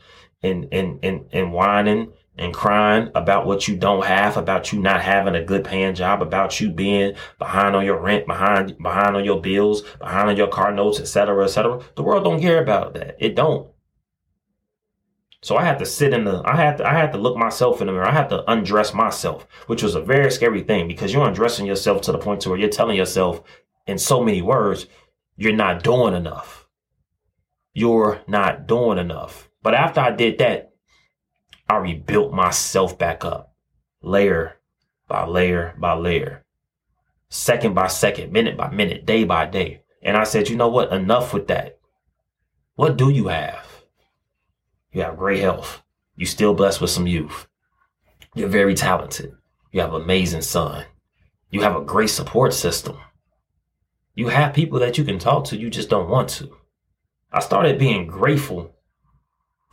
and, 0.44 0.68
and, 0.72 1.00
and, 1.04 1.26
and 1.32 1.54
whining 1.54 2.14
and 2.38 2.54
crying 2.54 3.10
about 3.16 3.46
what 3.46 3.68
you 3.68 3.78
don't 3.78 4.06
have, 4.06 4.38
about 4.38 4.72
you 4.72 4.80
not 4.80 5.02
having 5.02 5.36
a 5.36 5.44
good 5.44 5.64
paying 5.64 5.96
job, 5.96 6.22
about 6.22 6.60
you 6.60 6.70
being 6.70 7.16
behind 7.40 7.76
on 7.76 7.86
your 7.86 8.00
rent, 8.00 8.28
behind 8.28 8.78
behind 8.78 9.16
on 9.16 9.24
your 9.24 9.42
bills, 9.42 9.84
behind 10.00 10.30
on 10.30 10.38
your 10.38 10.48
car 10.48 10.72
notes, 10.72 11.00
etc., 11.00 11.44
etc. 11.46 11.82
The 11.96 12.04
world 12.04 12.24
don't 12.24 12.42
care 12.42 12.62
about 12.62 12.94
that. 12.96 13.16
It 13.20 13.36
don't. 13.36 13.70
So 15.42 15.58
I 15.58 15.64
had 15.64 15.80
to 15.80 15.86
sit 15.86 16.12
in 16.12 16.24
the 16.24 16.42
I 16.44 16.56
had 16.56 16.80
to 16.80 16.88
I 16.88 16.94
had 16.94 17.12
to 17.14 17.20
look 17.20 17.38
myself 17.38 17.80
in 17.80 17.88
the 17.88 17.94
mirror. 17.94 18.08
I 18.08 18.12
had 18.12 18.30
to 18.30 18.50
undress 18.52 18.94
myself, 18.94 19.48
which 19.68 19.84
was 19.84 19.96
a 19.96 20.02
very 20.02 20.32
scary 20.32 20.64
thing 20.64 20.88
because 20.88 21.14
you're 21.14 21.28
undressing 21.28 21.68
yourself 21.68 22.02
to 22.04 22.12
the 22.12 22.18
point 22.18 22.42
to 22.42 22.50
where 22.50 22.58
you're 22.58 22.70
telling 22.70 22.98
yourself 22.98 23.44
in 23.88 23.98
so 23.98 24.24
many 24.24 24.42
words, 24.42 24.88
you're 25.38 25.54
not 25.54 25.84
doing 25.84 26.16
enough. 26.16 26.68
You're 27.74 28.22
not 28.28 28.68
doing 28.68 28.98
enough. 28.98 29.50
But 29.62 29.76
after 29.76 30.00
I 30.00 30.12
did 30.12 30.40
that, 30.40 30.74
I 31.68 31.78
rebuilt 31.78 32.34
myself 32.34 32.98
back 32.98 33.26
up 33.26 33.56
layer 34.02 34.58
by 35.08 35.26
layer 35.26 35.76
by 35.80 35.94
layer, 35.94 36.46
second 37.30 37.74
by 37.74 37.88
second, 37.88 38.32
minute 38.32 38.56
by 38.56 38.70
minute, 38.70 39.06
day 39.06 39.24
by 39.24 39.48
day. 39.48 39.82
And 40.04 40.16
I 40.16 40.24
said, 40.24 40.50
you 40.50 40.56
know 40.56 40.68
what? 40.68 40.94
Enough 40.94 41.34
with 41.34 41.48
that. 41.48 41.80
What 42.76 42.98
do 42.98 43.10
you 43.10 43.30
have? 43.30 43.84
You 44.92 45.02
have 45.02 45.18
great 45.18 45.40
health. 45.40 45.82
You 46.16 46.26
still 46.26 46.54
blessed 46.54 46.82
with 46.82 46.92
some 46.92 47.08
youth. 47.08 47.48
You're 48.36 48.48
very 48.48 48.76
talented. 48.76 49.34
You 49.72 49.82
have 49.82 49.94
an 49.94 50.04
amazing 50.04 50.44
son. 50.44 50.86
You 51.50 51.62
have 51.62 51.76
a 51.76 51.82
great 51.82 52.10
support 52.10 52.54
system. 52.54 52.98
You 54.14 54.28
have 54.28 54.54
people 54.54 54.80
that 54.80 54.98
you 54.98 55.04
can 55.04 55.20
talk 55.20 55.46
to, 55.46 55.58
you 55.58 55.70
just 55.70 55.90
don't 55.90 56.10
want 56.10 56.30
to. 56.30 56.56
I 57.32 57.40
started 57.40 57.80
being 57.80 58.08
grateful 58.08 58.75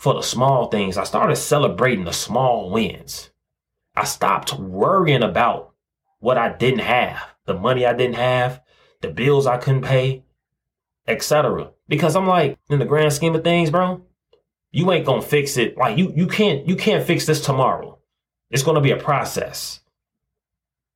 for 0.03 0.15
the 0.15 0.21
small 0.21 0.67
things. 0.67 0.99
I 0.99 1.05
started 1.05 1.37
celebrating 1.37 2.05
the 2.05 2.13
small 2.13 2.71
wins. 2.71 3.31
I 3.95 4.03
stopped 4.03 4.53
worrying 4.53 5.23
about 5.23 5.75
what 6.19 6.37
I 6.37 6.53
didn't 6.53 6.81
have, 6.81 7.23
the 7.47 7.55
money 7.55 7.87
I 7.87 7.93
didn't 7.93 8.17
have, 8.17 8.63
the 9.01 9.11
bills 9.11 9.47
I 9.47 9.59
couldn't 9.59 9.83
pay, 9.83 10.25
etc. 11.07 11.71
Because 11.87 12.17
I'm 12.17 12.27
like, 12.27 12.59
in 12.69 12.81
the 12.81 12.85
grand 12.85 13.13
scheme 13.13 13.37
of 13.37 13.45
things, 13.45 13.71
bro, 13.71 14.05
you 14.73 14.91
ain't 14.91 15.07
gonna 15.07 15.23
fix 15.23 15.57
it. 15.57 15.79
Like 15.79 15.97
you, 15.97 16.13
you 16.17 16.27
can't, 16.27 16.67
you 16.67 16.75
can't 16.75 17.07
fix 17.07 17.25
this 17.25 17.41
tomorrow. 17.41 18.01
It's 18.51 18.65
gonna 18.65 18.81
be 18.81 18.91
a 18.91 18.97
process, 18.97 19.83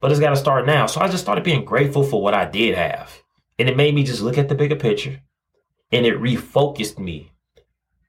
but 0.01 0.11
it's 0.11 0.19
got 0.19 0.31
to 0.31 0.37
start 0.37 0.67
now. 0.67 0.87
So 0.87 1.01
I 1.01 1.07
just 1.07 1.23
started 1.23 1.45
being 1.45 1.65
grateful 1.65 2.03
for 2.03 2.21
what 2.21 2.35
I 2.35 2.45
did 2.45 2.75
have, 2.75 3.23
and 3.57 3.69
it 3.69 3.77
made 3.77 3.95
me 3.95 4.03
just 4.03 4.21
look 4.21 4.37
at 4.37 4.49
the 4.49 4.57
bigger 4.57 4.75
picture, 4.75 5.23
and 5.93 6.05
it 6.05 6.21
refocused 6.21 6.99
me 6.99 7.31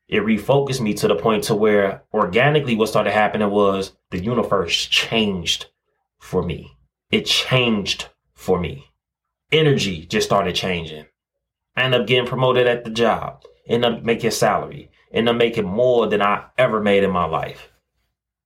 it 0.07 0.23
refocused 0.23 0.79
me 0.79 0.93
to 0.95 1.07
the 1.07 1.15
point 1.15 1.43
to 1.45 1.55
where 1.55 2.03
organically 2.13 2.75
what 2.75 2.89
started 2.89 3.11
happening 3.11 3.49
was 3.49 3.93
the 4.11 4.23
universe 4.23 4.85
changed 4.85 5.67
for 6.19 6.41
me. 6.41 6.77
It 7.11 7.25
changed 7.25 8.07
for 8.33 8.59
me. 8.59 8.85
Energy 9.51 10.05
just 10.05 10.27
started 10.27 10.55
changing. 10.55 11.05
I 11.75 11.83
ended 11.83 12.01
up 12.01 12.07
getting 12.07 12.27
promoted 12.27 12.67
at 12.67 12.83
the 12.83 12.89
job, 12.89 13.43
ended 13.67 13.91
up 13.91 14.03
making 14.03 14.31
salary, 14.31 14.91
ended 15.11 15.35
up 15.35 15.37
making 15.37 15.65
more 15.65 16.07
than 16.07 16.21
I 16.21 16.45
ever 16.57 16.81
made 16.81 17.03
in 17.03 17.11
my 17.11 17.25
life. 17.25 17.71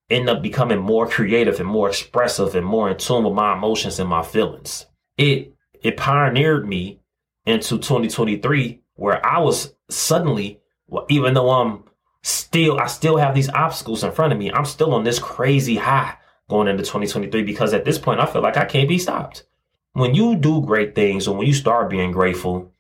Ended 0.09 0.35
up 0.35 0.41
becoming 0.41 0.79
more 0.79 1.07
creative 1.07 1.59
and 1.59 1.69
more 1.69 1.89
expressive 1.89 2.55
and 2.55 2.65
more 2.65 2.89
in 2.89 2.97
tune 2.97 3.23
with 3.23 3.33
my 3.33 3.53
emotions 3.53 3.99
and 3.99 4.09
my 4.09 4.23
feelings. 4.23 4.87
It 5.17 5.53
it 5.81 5.97
pioneered 5.97 6.67
me 6.67 7.01
into 7.45 7.77
2023 7.77 8.81
where 8.95 9.25
I 9.25 9.39
was 9.39 9.73
suddenly 9.89 10.60
even 11.09 11.33
though 11.33 11.49
I'm 11.49 11.83
still, 12.23 12.79
I 12.79 12.87
still 12.87 13.17
have 13.17 13.33
these 13.33 13.49
obstacles 13.49 14.03
in 14.03 14.11
front 14.11 14.33
of 14.33 14.39
me, 14.39 14.51
I'm 14.51 14.65
still 14.65 14.93
on 14.93 15.03
this 15.03 15.19
crazy 15.19 15.75
high 15.75 16.17
going 16.49 16.67
into 16.67 16.83
2023 16.83 17.43
because 17.43 17.73
at 17.73 17.85
this 17.85 17.97
point, 17.97 18.19
I 18.19 18.25
feel 18.25 18.41
like 18.41 18.57
I 18.57 18.65
can't 18.65 18.89
be 18.89 18.97
stopped. 18.97 19.45
When 19.93 20.15
you 20.15 20.35
do 20.35 20.61
great 20.61 20.95
things 20.95 21.27
and 21.27 21.37
when 21.37 21.47
you 21.47 21.53
start 21.53 21.89
being 21.89 22.11
grateful, 22.11 22.71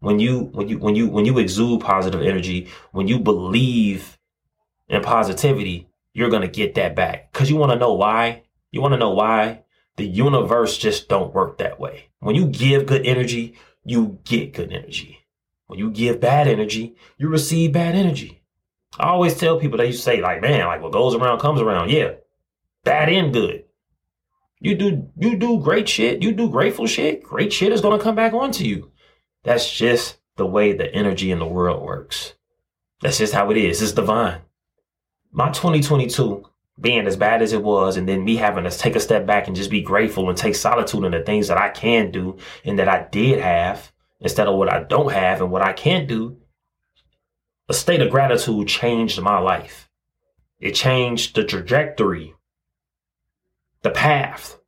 when 0.00 0.18
you, 0.18 0.50
when 0.52 0.68
you, 0.68 0.78
when 0.78 0.94
you, 0.94 1.08
when 1.08 1.24
you 1.24 1.38
exude 1.38 1.80
positive 1.80 2.22
energy, 2.22 2.68
when 2.92 3.08
you 3.08 3.18
believe 3.18 4.18
in 4.88 5.02
positivity, 5.02 5.88
you're 6.12 6.30
to 6.30 6.48
get 6.48 6.74
that 6.76 6.94
back. 6.94 7.32
Cause 7.32 7.50
you 7.50 7.56
want 7.56 7.72
to 7.72 7.78
know 7.78 7.92
why? 7.92 8.42
You 8.70 8.80
want 8.80 8.92
to 8.92 8.98
know 8.98 9.12
why? 9.12 9.64
The 9.96 10.06
universe 10.06 10.78
just 10.78 11.08
don't 11.08 11.34
work 11.34 11.58
that 11.58 11.80
way. 11.80 12.08
When 12.20 12.34
you 12.34 12.46
give 12.46 12.86
good 12.86 13.06
energy, 13.06 13.56
you 13.84 14.18
get 14.24 14.52
good 14.52 14.72
energy. 14.72 15.25
When 15.66 15.78
you 15.78 15.90
give 15.90 16.20
bad 16.20 16.46
energy, 16.48 16.96
you 17.18 17.28
receive 17.28 17.72
bad 17.72 17.94
energy. 17.94 18.42
I 18.98 19.08
always 19.08 19.34
tell 19.34 19.58
people 19.58 19.84
used 19.84 19.98
to 19.98 20.04
say, 20.04 20.20
like, 20.20 20.40
man, 20.40 20.66
like 20.66 20.80
what 20.80 20.92
goes 20.92 21.14
around 21.14 21.40
comes 21.40 21.60
around. 21.60 21.90
Yeah. 21.90 22.14
Bad 22.84 23.08
and 23.08 23.32
good. 23.32 23.64
You 24.60 24.74
do 24.74 25.10
you 25.18 25.36
do 25.36 25.60
great 25.60 25.88
shit, 25.88 26.22
you 26.22 26.32
do 26.32 26.48
grateful 26.48 26.86
shit, 26.86 27.22
great 27.22 27.52
shit 27.52 27.72
is 27.72 27.82
gonna 27.82 27.98
come 27.98 28.14
back 28.14 28.32
onto 28.32 28.64
you. 28.64 28.90
That's 29.44 29.70
just 29.70 30.18
the 30.36 30.46
way 30.46 30.72
the 30.72 30.92
energy 30.94 31.30
in 31.30 31.38
the 31.38 31.46
world 31.46 31.82
works. 31.82 32.34
That's 33.02 33.18
just 33.18 33.34
how 33.34 33.50
it 33.50 33.58
is. 33.58 33.82
It's 33.82 33.92
divine. 33.92 34.40
My 35.30 35.50
2022 35.50 36.44
being 36.80 37.06
as 37.06 37.16
bad 37.16 37.42
as 37.42 37.52
it 37.52 37.62
was, 37.62 37.96
and 37.96 38.08
then 38.08 38.24
me 38.24 38.36
having 38.36 38.64
to 38.64 38.70
take 38.70 38.96
a 38.96 39.00
step 39.00 39.26
back 39.26 39.46
and 39.46 39.56
just 39.56 39.70
be 39.70 39.82
grateful 39.82 40.28
and 40.28 40.36
take 40.36 40.54
solitude 40.54 41.04
in 41.04 41.12
the 41.12 41.22
things 41.22 41.48
that 41.48 41.58
I 41.58 41.70
can 41.70 42.10
do 42.10 42.38
and 42.64 42.78
that 42.78 42.88
I 42.88 43.06
did 43.10 43.40
have 43.40 43.92
instead 44.20 44.48
of 44.48 44.56
what 44.56 44.72
I 44.72 44.82
don't 44.82 45.12
have 45.12 45.40
and 45.40 45.50
what 45.50 45.62
I 45.62 45.72
can't 45.72 46.08
do, 46.08 46.38
a 47.68 47.74
state 47.74 48.00
of 48.00 48.10
gratitude 48.10 48.68
changed 48.68 49.20
my 49.20 49.38
life. 49.38 49.90
It 50.58 50.72
changed 50.72 51.34
the 51.34 51.44
trajectory, 51.44 52.34
the 53.82 53.90
path 53.90 54.58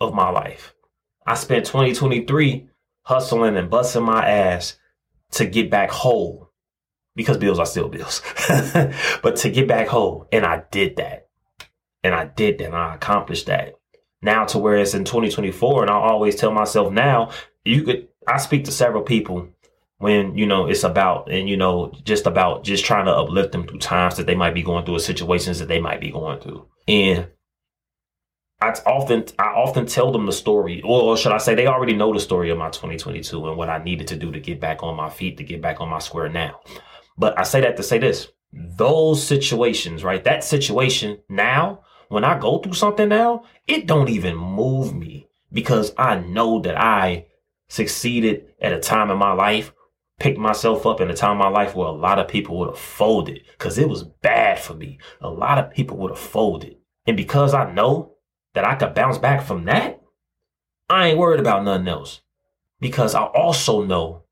of 0.00 0.14
my 0.14 0.30
life. 0.30 0.74
I 1.26 1.34
spent 1.34 1.66
2023 1.66 2.68
hustling 3.02 3.56
and 3.56 3.70
busting 3.70 4.02
my 4.02 4.28
ass 4.28 4.76
to 5.32 5.46
get 5.46 5.70
back 5.70 5.90
whole 5.90 6.50
because 7.16 7.38
bills 7.38 7.58
are 7.58 7.66
still 7.66 7.88
bills, 7.88 8.20
but 9.22 9.36
to 9.36 9.50
get 9.50 9.68
back 9.68 9.88
whole. 9.88 10.28
And 10.32 10.44
I 10.44 10.64
did 10.70 10.96
that. 10.96 11.28
And 12.02 12.14
I 12.14 12.26
did 12.26 12.58
that 12.58 12.66
and 12.66 12.76
I 12.76 12.94
accomplished 12.94 13.46
that. 13.46 13.74
Now 14.20 14.44
to 14.46 14.58
where 14.58 14.76
it's 14.76 14.94
in 14.94 15.04
2024 15.04 15.82
and 15.82 15.90
I 15.90 15.94
always 15.94 16.36
tell 16.36 16.50
myself 16.50 16.92
now, 16.92 17.30
you 17.64 17.82
could 17.82 18.08
I 18.26 18.38
speak 18.38 18.64
to 18.64 18.72
several 18.72 19.02
people 19.02 19.48
when 19.98 20.36
you 20.36 20.46
know 20.46 20.66
it's 20.66 20.84
about 20.84 21.30
and 21.30 21.48
you 21.48 21.56
know 21.56 21.92
just 22.04 22.26
about 22.26 22.64
just 22.64 22.84
trying 22.84 23.06
to 23.06 23.12
uplift 23.12 23.52
them 23.52 23.66
through 23.66 23.78
times 23.78 24.16
that 24.16 24.26
they 24.26 24.34
might 24.34 24.54
be 24.54 24.62
going 24.62 24.84
through 24.84 24.96
or 24.96 25.00
situations 25.00 25.58
that 25.58 25.68
they 25.68 25.80
might 25.80 26.00
be 26.00 26.10
going 26.10 26.40
through. 26.40 26.66
And 26.88 27.28
I 28.60 28.70
often 28.86 29.24
I 29.38 29.46
often 29.46 29.86
tell 29.86 30.12
them 30.12 30.26
the 30.26 30.32
story 30.32 30.82
or 30.84 31.16
should 31.16 31.32
I 31.32 31.38
say 31.38 31.54
they 31.54 31.66
already 31.66 31.94
know 31.94 32.12
the 32.12 32.20
story 32.20 32.50
of 32.50 32.58
my 32.58 32.70
2022 32.70 33.48
and 33.48 33.56
what 33.56 33.70
I 33.70 33.82
needed 33.82 34.08
to 34.08 34.16
do 34.16 34.32
to 34.32 34.40
get 34.40 34.60
back 34.60 34.82
on 34.82 34.96
my 34.96 35.10
feet 35.10 35.36
to 35.38 35.44
get 35.44 35.62
back 35.62 35.80
on 35.80 35.88
my 35.88 35.98
square 35.98 36.28
now. 36.28 36.60
But 37.16 37.38
I 37.38 37.42
say 37.44 37.60
that 37.60 37.76
to 37.76 37.82
say 37.82 37.98
this 37.98 38.28
those 38.52 39.22
situations 39.22 40.04
right 40.04 40.22
that 40.24 40.44
situation 40.44 41.18
now 41.28 41.80
when 42.08 42.24
I 42.24 42.38
go 42.38 42.58
through 42.58 42.74
something 42.74 43.08
now 43.08 43.44
it 43.66 43.86
don't 43.86 44.08
even 44.08 44.36
move 44.36 44.94
me 44.94 45.28
because 45.52 45.92
I 45.98 46.16
know 46.16 46.60
that 46.60 46.78
I 46.78 47.26
succeeded 47.68 48.46
at 48.60 48.72
a 48.72 48.80
time 48.80 49.10
in 49.10 49.18
my 49.18 49.32
life, 49.32 49.72
picked 50.18 50.38
myself 50.38 50.86
up 50.86 51.00
in 51.00 51.10
a 51.10 51.14
time 51.14 51.32
in 51.32 51.38
my 51.38 51.48
life 51.48 51.74
where 51.74 51.88
a 51.88 51.92
lot 51.92 52.18
of 52.18 52.28
people 52.28 52.58
would 52.58 52.68
have 52.68 52.78
folded 52.78 53.40
because 53.52 53.78
it 53.78 53.88
was 53.88 54.04
bad 54.04 54.58
for 54.58 54.74
me. 54.74 54.98
A 55.20 55.28
lot 55.28 55.58
of 55.58 55.70
people 55.72 55.96
would 55.98 56.10
have 56.10 56.18
folded. 56.18 56.76
And 57.06 57.16
because 57.16 57.54
I 57.54 57.72
know 57.72 58.14
that 58.54 58.64
I 58.64 58.76
could 58.76 58.94
bounce 58.94 59.18
back 59.18 59.42
from 59.42 59.64
that, 59.64 60.00
I 60.88 61.08
ain't 61.08 61.18
worried 61.18 61.40
about 61.40 61.64
nothing 61.64 61.88
else. 61.88 62.20
Because 62.80 63.14
I 63.14 63.22
also 63.22 63.82
know 63.82 64.24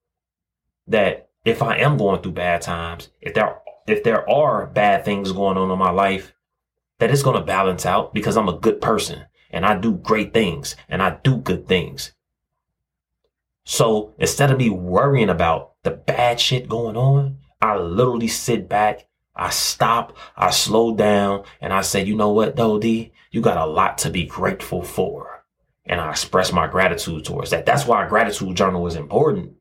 that 0.87 1.31
if 1.45 1.63
I 1.63 1.79
am 1.79 1.97
going 1.97 2.23
through 2.23 2.33
bad 2.33 2.63
times, 2.63 3.09
if 3.21 3.35
there 3.35 3.59
if 3.87 4.05
there 4.05 4.29
are 4.31 4.67
bad 4.67 5.05
things 5.05 5.33
going 5.33 5.57
on 5.57 5.71
in 5.71 5.79
my 5.79 5.91
life, 5.91 6.33
that 6.99 7.11
it's 7.11 7.23
going 7.23 7.39
to 7.39 7.45
balance 7.45 7.85
out 7.85 8.15
because 8.15 8.37
I'm 8.37 8.49
a 8.49 8.59
good 8.59 8.81
person 8.81 9.25
and 9.51 9.67
I 9.67 9.77
do 9.77 9.93
great 9.93 10.33
things 10.33 10.77
and 10.89 11.03
I 11.03 11.19
do 11.25 11.37
good 11.37 11.67
things. 11.67 12.13
So 13.65 14.15
instead 14.19 14.51
of 14.51 14.59
me 14.59 14.71
worrying 14.71 15.31
about 15.31 15.73
the 15.83 15.91
bad 15.93 16.41
shit 16.41 16.69
going 16.69 16.97
on, 16.97 17.39
I 17.61 17.77
literally 17.77 18.29
sit 18.29 18.69
back, 18.69 19.07
I 19.37 19.51
stop, 19.51 20.17
I 20.37 20.51
slow 20.51 20.95
down, 20.97 21.45
and 21.61 21.73
I 21.73 21.83
say, 21.83 22.05
you 22.05 22.17
know 22.17 22.31
what, 22.33 22.57
though, 22.57 22.79
D, 22.79 23.13
you 23.31 23.41
got 23.41 23.57
a 23.57 23.67
lot 23.67 23.99
to 23.99 24.11
be 24.11 24.25
grateful 24.27 24.83
for. 24.83 25.45
and 25.85 26.01
I 26.01 26.11
express 26.11 26.53
my 26.53 26.69
gratitude 26.69 27.25
towards 27.25 27.51
that. 27.51 27.67
That's 27.67 27.87
why 27.87 28.05
a 28.05 28.09
gratitude 28.09 28.57
journal 28.57 28.87
is 28.87 28.95
important 28.95 29.55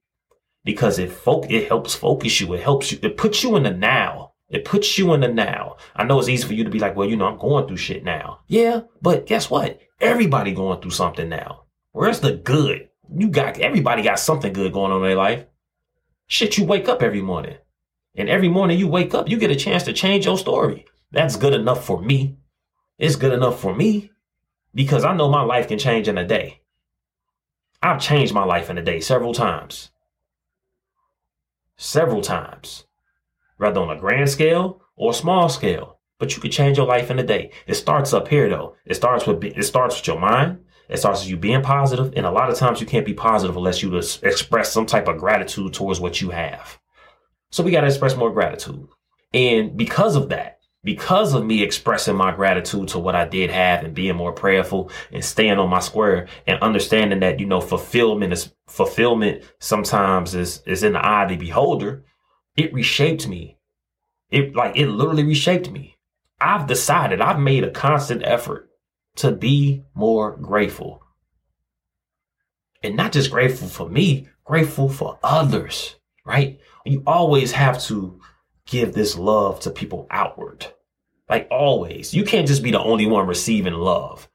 because 0.64 1.00
it 1.00 1.12
fo- 1.12 1.42
it 1.50 1.68
helps 1.68 1.96
focus 1.96 2.40
you. 2.40 2.54
It 2.54 2.62
helps 2.62 2.92
you. 2.92 3.00
It 3.02 3.18
puts 3.18 3.44
you 3.44 3.56
in 3.56 3.64
the 3.64 3.72
now. 3.72 4.34
It 4.48 4.64
puts 4.64 4.98
you 5.00 5.14
in 5.16 5.22
the 5.22 5.30
now. 5.30 5.78
I 5.96 6.04
know 6.04 6.20
it's 6.20 6.30
easy 6.30 6.46
for 6.48 6.54
you 6.54 6.64
to 6.64 6.70
be 6.70 6.78
like, 6.78 6.96
well, 6.96 7.10
you 7.10 7.16
know, 7.18 7.26
I'm 7.26 7.40
going 7.40 7.68
through 7.68 7.78
shit 7.78 8.04
now. 8.04 8.42
Yeah, 8.48 8.82
but 9.02 9.26
guess 9.26 9.50
what? 9.50 9.80
Everybody 10.00 10.52
going 10.54 10.80
through 10.80 10.92
something 10.92 11.28
now. 11.30 11.64
Where's 11.92 12.20
the 12.20 12.34
good? 12.34 12.90
You 13.16 13.30
got 13.30 13.60
everybody 13.60 14.02
got 14.04 14.20
something 14.20 14.54
good 14.54 14.74
going 14.74 14.92
on 14.92 15.02
in 15.02 15.10
their 15.10 15.16
life. 15.16 15.46
Shit, 16.28 16.58
you 16.58 16.66
wake 16.66 16.88
up 16.88 17.02
every 17.02 17.22
morning. 17.22 17.58
And 18.16 18.30
every 18.30 18.50
morning 18.50 18.78
you 18.80 18.88
wake 18.88 19.14
up, 19.14 19.30
you 19.30 19.38
get 19.38 19.52
a 19.52 19.56
chance 19.56 19.84
to 19.84 19.94
change 19.94 20.26
your 20.26 20.38
story. 20.38 20.86
That's 21.12 21.36
good 21.36 21.54
enough 21.54 21.86
for 21.86 22.02
me. 22.02 22.38
It's 22.98 23.16
good 23.16 23.34
enough 23.34 23.60
for 23.60 23.76
me 23.76 24.12
because 24.74 25.04
I 25.04 25.16
know 25.16 25.30
my 25.30 25.42
life 25.42 25.68
can 25.68 25.80
change 25.80 26.08
in 26.08 26.18
a 26.18 26.28
day. 26.28 26.62
I've 27.82 28.00
changed 28.00 28.34
my 28.34 28.44
life 28.44 28.70
in 28.70 28.78
a 28.78 28.84
day 28.84 29.00
several 29.00 29.34
times. 29.34 29.90
Several 31.78 32.22
times. 32.22 32.86
Whether 33.58 33.82
on 33.82 33.90
a 33.96 34.00
grand 34.00 34.30
scale 34.30 34.82
or 34.96 35.14
small 35.14 35.50
scale. 35.50 36.00
But 36.20 36.36
you 36.36 36.42
can 36.42 36.52
change 36.52 36.78
your 36.78 36.86
life 36.86 37.10
in 37.10 37.18
a 37.18 37.24
day. 37.24 37.52
It 37.66 37.74
starts 37.74 38.14
up 38.14 38.28
here 38.28 38.48
though. 38.48 38.76
It 38.86 38.94
starts 38.94 39.26
with 39.26 39.44
it 39.44 39.64
starts 39.64 39.98
with 39.98 40.08
your 40.08 40.20
mind. 40.20 40.64
It 40.92 40.98
starts 40.98 41.22
with 41.22 41.30
you 41.30 41.38
being 41.38 41.62
positive, 41.62 42.14
and 42.18 42.26
a 42.26 42.32
lot 42.32 42.50
of 42.50 42.58
times 42.58 42.82
you 42.82 42.86
can't 42.86 43.06
be 43.06 43.14
positive 43.14 43.56
unless 43.56 43.82
you 43.82 43.96
express 43.96 44.74
some 44.74 44.86
type 44.86 45.08
of 45.08 45.18
gratitude 45.18 45.74
towards 45.74 46.02
what 46.02 46.20
you 46.20 46.32
have. 46.32 46.78
So 47.50 47.64
we 47.64 47.72
got 47.72 47.82
to 47.82 47.88
express 47.88 48.18
more 48.18 48.32
gratitude. 48.32 48.90
And 49.34 49.78
because 49.78 50.18
of 50.18 50.30
that, 50.30 50.60
because 50.84 51.34
of 51.34 51.46
me 51.46 51.64
expressing 51.64 52.16
my 52.16 52.32
gratitude 52.34 52.90
to 52.90 53.00
what 53.00 53.16
I 53.16 53.26
did 53.26 53.52
have 53.52 53.84
and 53.84 53.94
being 53.94 54.16
more 54.16 54.34
prayerful 54.34 54.92
and 55.12 55.24
staying 55.24 55.60
on 55.60 55.70
my 55.70 55.80
square 55.80 56.28
and 56.46 56.62
understanding 56.62 57.20
that, 57.22 57.40
you 57.40 57.46
know, 57.46 57.62
fulfillment 57.62 58.34
is 58.34 58.54
fulfillment 58.68 59.44
sometimes 59.60 60.36
is, 60.36 60.62
is 60.66 60.84
in 60.84 60.94
the 60.94 61.06
eye 61.06 61.24
of 61.24 61.30
the 61.30 61.38
beholder. 61.38 62.04
It 62.58 62.74
reshaped 62.74 63.28
me. 63.28 63.58
It 64.30 64.56
like, 64.56 64.76
it 64.76 64.88
literally 64.88 65.24
reshaped 65.24 65.72
me. 65.72 65.98
I've 66.40 66.68
decided 66.68 67.22
I've 67.22 67.40
made 67.40 67.64
a 67.64 67.70
constant 67.70 68.24
effort 68.26 68.71
to 69.18 69.32
be 69.32 69.84
more 69.94 70.36
grateful 70.38 71.04
and 72.84 72.96
not 72.96 73.12
just 73.12 73.32
grateful 73.32 73.68
for 73.68 73.90
me, 73.90 74.28
grateful 74.44 74.90
for 74.90 75.20
others, 75.24 75.96
right? 76.26 76.60
You 76.86 77.04
always 77.06 77.52
have 77.52 77.82
to 77.84 78.20
give 78.66 78.94
this 78.94 79.18
love 79.18 79.60
to 79.62 79.70
people 79.70 80.08
outward. 80.10 80.68
Like 81.30 81.48
always. 81.52 82.14
You 82.14 82.24
can't 82.24 82.48
just 82.48 82.64
be 82.64 82.72
the 82.72 82.82
only 82.82 83.06
one 83.06 83.28
receiving 83.28 83.74
love. 83.74 84.28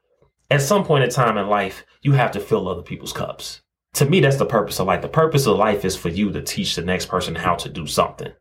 At 0.49 0.61
some 0.61 0.85
point 0.85 1.03
in 1.03 1.09
time 1.09 1.37
in 1.37 1.47
life, 1.47 1.85
you 2.01 2.13
have 2.13 2.31
to 2.31 2.39
fill 2.39 2.67
other 2.67 2.81
people's 2.81 3.13
cups. 3.13 3.61
To 3.95 4.05
me, 4.05 4.19
that's 4.19 4.37
the 4.37 4.45
purpose 4.45 4.79
of 4.79 4.87
life. 4.87 5.01
The 5.01 5.09
purpose 5.09 5.45
of 5.45 5.57
life 5.57 5.83
is 5.83 5.95
for 5.95 6.09
you 6.09 6.31
to 6.31 6.41
teach 6.41 6.75
the 6.75 6.81
next 6.81 7.07
person 7.07 7.35
how 7.35 7.55
to 7.55 7.69
do 7.69 7.85
something 7.85 8.31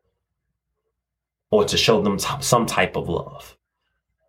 or 1.50 1.64
to 1.64 1.76
show 1.76 2.00
them 2.02 2.18
t- 2.18 2.28
some 2.40 2.66
type 2.66 2.96
of 2.96 3.08
love. 3.08 3.55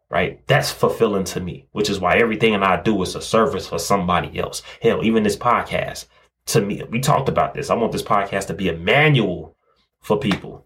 Right? 0.09 0.45
That's 0.47 0.71
fulfilling 0.71 1.25
to 1.25 1.39
me, 1.41 1.67
which 1.71 1.89
is 1.89 1.99
why 1.99 2.17
everything 2.17 2.55
I 2.55 2.81
do 2.81 3.01
is 3.01 3.15
a 3.15 3.21
service 3.21 3.67
for 3.67 3.77
somebody 3.77 4.39
else. 4.39 4.61
Hell, 4.81 5.03
even 5.03 5.23
this 5.23 5.35
podcast, 5.35 6.05
to 6.47 6.61
me, 6.61 6.81
we 6.89 7.01
talked 7.01 7.27
about 7.27 7.53
this. 7.53 7.69
I 7.69 7.75
want 7.75 7.91
this 7.91 8.03
podcast 8.03 8.47
to 8.47 8.53
be 8.53 8.69
a 8.69 8.77
manual 8.77 9.57
for 10.01 10.17
people 10.17 10.65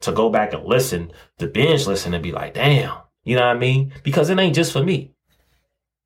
to 0.00 0.12
go 0.12 0.28
back 0.28 0.52
and 0.52 0.64
listen, 0.64 1.10
to 1.38 1.46
binge 1.46 1.86
listen 1.86 2.12
and 2.12 2.22
be 2.22 2.32
like, 2.32 2.54
damn, 2.54 2.98
you 3.24 3.36
know 3.36 3.46
what 3.46 3.56
I 3.56 3.58
mean? 3.58 3.92
Because 4.02 4.28
it 4.30 4.38
ain't 4.38 4.54
just 4.54 4.72
for 4.72 4.84
me. 4.84 5.12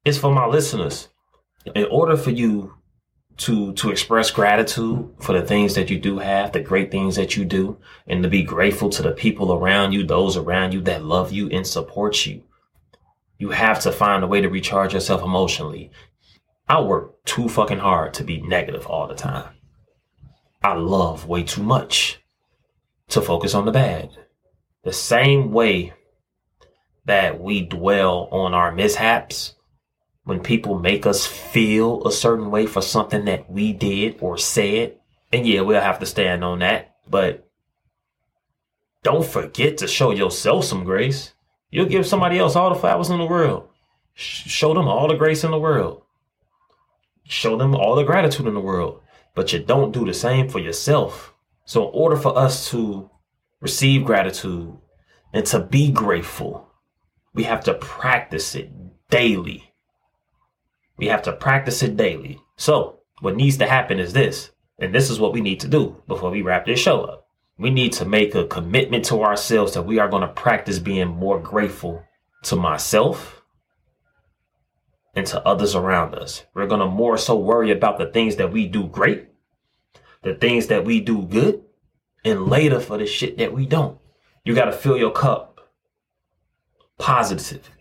It's 0.04 0.18
for 0.18 0.32
my 0.32 0.46
listeners. 0.46 1.08
In 1.74 1.86
order 1.90 2.16
for 2.16 2.30
you 2.30 2.74
to 3.38 3.72
to 3.72 3.90
express 3.90 4.30
gratitude 4.30 5.14
for 5.18 5.32
the 5.32 5.42
things 5.42 5.74
that 5.74 5.90
you 5.90 5.98
do 5.98 6.18
have, 6.18 6.52
the 6.52 6.60
great 6.60 6.90
things 6.90 7.16
that 7.16 7.36
you 7.36 7.44
do, 7.44 7.78
and 8.06 8.22
to 8.22 8.28
be 8.28 8.42
grateful 8.42 8.90
to 8.90 9.02
the 9.02 9.12
people 9.12 9.52
around 9.52 9.92
you, 9.92 10.04
those 10.04 10.36
around 10.36 10.72
you 10.72 10.80
that 10.82 11.04
love 11.04 11.32
you 11.32 11.48
and 11.50 11.66
support 11.66 12.26
you. 12.26 12.42
You 13.40 13.48
have 13.52 13.80
to 13.80 13.90
find 13.90 14.22
a 14.22 14.26
way 14.26 14.42
to 14.42 14.50
recharge 14.50 14.92
yourself 14.92 15.22
emotionally. 15.22 15.90
I 16.68 16.82
work 16.82 17.24
too 17.24 17.48
fucking 17.48 17.78
hard 17.78 18.12
to 18.14 18.22
be 18.22 18.42
negative 18.42 18.86
all 18.86 19.08
the 19.08 19.14
time. 19.14 19.54
I 20.62 20.74
love 20.74 21.26
way 21.26 21.42
too 21.44 21.62
much 21.62 22.20
to 23.08 23.22
focus 23.22 23.54
on 23.54 23.64
the 23.64 23.72
bad. 23.72 24.10
The 24.84 24.92
same 24.92 25.52
way 25.52 25.94
that 27.06 27.40
we 27.40 27.62
dwell 27.62 28.28
on 28.30 28.52
our 28.52 28.72
mishaps 28.72 29.54
when 30.24 30.40
people 30.40 30.78
make 30.78 31.06
us 31.06 31.24
feel 31.26 32.06
a 32.06 32.12
certain 32.12 32.50
way 32.50 32.66
for 32.66 32.82
something 32.82 33.24
that 33.24 33.50
we 33.50 33.72
did 33.72 34.18
or 34.20 34.36
said. 34.36 34.98
And 35.32 35.46
yeah, 35.46 35.62
we'll 35.62 35.80
have 35.80 36.00
to 36.00 36.06
stand 36.06 36.44
on 36.44 36.58
that. 36.58 36.94
But 37.08 37.48
don't 39.02 39.24
forget 39.24 39.78
to 39.78 39.88
show 39.88 40.10
yourself 40.10 40.66
some 40.66 40.84
grace. 40.84 41.32
You'll 41.70 41.86
give 41.86 42.06
somebody 42.06 42.38
else 42.38 42.56
all 42.56 42.72
the 42.72 42.80
flowers 42.80 43.10
in 43.10 43.18
the 43.18 43.24
world. 43.24 43.68
Show 44.14 44.74
them 44.74 44.88
all 44.88 45.08
the 45.08 45.14
grace 45.14 45.44
in 45.44 45.50
the 45.50 45.58
world. 45.58 46.02
Show 47.24 47.56
them 47.56 47.74
all 47.74 47.94
the 47.94 48.02
gratitude 48.02 48.46
in 48.46 48.54
the 48.54 48.60
world. 48.60 49.00
But 49.34 49.52
you 49.52 49.60
don't 49.60 49.92
do 49.92 50.04
the 50.04 50.14
same 50.14 50.48
for 50.48 50.58
yourself. 50.58 51.32
So, 51.64 51.84
in 51.84 51.90
order 51.94 52.16
for 52.16 52.36
us 52.36 52.68
to 52.70 53.08
receive 53.60 54.04
gratitude 54.04 54.76
and 55.32 55.46
to 55.46 55.60
be 55.60 55.92
grateful, 55.92 56.68
we 57.32 57.44
have 57.44 57.62
to 57.64 57.74
practice 57.74 58.56
it 58.56 58.72
daily. 59.08 59.72
We 60.96 61.06
have 61.06 61.22
to 61.22 61.32
practice 61.32 61.82
it 61.82 61.96
daily. 61.96 62.40
So, 62.56 63.00
what 63.20 63.36
needs 63.36 63.58
to 63.58 63.66
happen 63.66 64.00
is 64.00 64.12
this, 64.12 64.50
and 64.78 64.92
this 64.92 65.08
is 65.08 65.20
what 65.20 65.32
we 65.32 65.40
need 65.40 65.60
to 65.60 65.68
do 65.68 66.02
before 66.08 66.30
we 66.30 66.42
wrap 66.42 66.66
this 66.66 66.80
show 66.80 67.02
up. 67.02 67.28
We 67.60 67.70
need 67.70 67.92
to 67.94 68.04
make 68.04 68.34
a 68.34 68.46
commitment 68.46 69.04
to 69.06 69.22
ourselves 69.22 69.74
that 69.74 69.82
we 69.82 69.98
are 69.98 70.08
going 70.08 70.22
to 70.22 70.28
practice 70.28 70.78
being 70.78 71.08
more 71.08 71.38
grateful 71.38 72.02
to 72.44 72.56
myself 72.56 73.42
and 75.14 75.26
to 75.26 75.46
others 75.46 75.74
around 75.74 76.14
us. 76.14 76.44
We're 76.54 76.66
going 76.66 76.80
to 76.80 76.86
more 76.86 77.18
so 77.18 77.36
worry 77.36 77.70
about 77.70 77.98
the 77.98 78.06
things 78.06 78.36
that 78.36 78.50
we 78.50 78.66
do 78.66 78.88
great 78.88 79.30
the 80.22 80.34
things 80.34 80.66
that 80.66 80.84
we 80.84 81.00
do 81.00 81.22
good 81.22 81.62
and 82.24 82.46
later 82.46 82.80
for 82.80 82.98
the 82.98 83.06
shit 83.06 83.38
that 83.38 83.52
we 83.52 83.66
don't. 83.66 83.98
You 84.44 84.54
got 84.54 84.66
to 84.66 84.72
fill 84.72 84.96
your 84.96 85.12
cup 85.12 85.70
positively. 86.98 87.72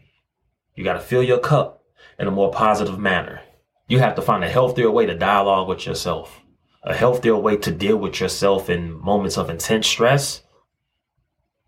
You 0.75 0.83
got 0.83 0.93
to 0.93 0.99
fill 0.99 1.23
your 1.23 1.39
cup 1.39 1.83
in 2.17 2.27
a 2.27 2.31
more 2.31 2.51
positive 2.51 2.97
manner. 2.97 3.41
You 3.87 3.99
have 3.99 4.15
to 4.15 4.21
find 4.21 4.43
a 4.43 4.49
healthier 4.49 4.91
way 4.91 5.05
to 5.05 5.15
dialogue 5.15 5.67
with 5.67 5.85
yourself, 5.85 6.41
a 6.83 6.95
healthier 6.95 7.35
way 7.35 7.57
to 7.57 7.71
deal 7.71 7.97
with 7.97 8.19
yourself 8.19 8.69
in 8.69 8.93
moments 8.93 9.37
of 9.37 9.49
intense 9.49 9.87
stress, 9.87 10.43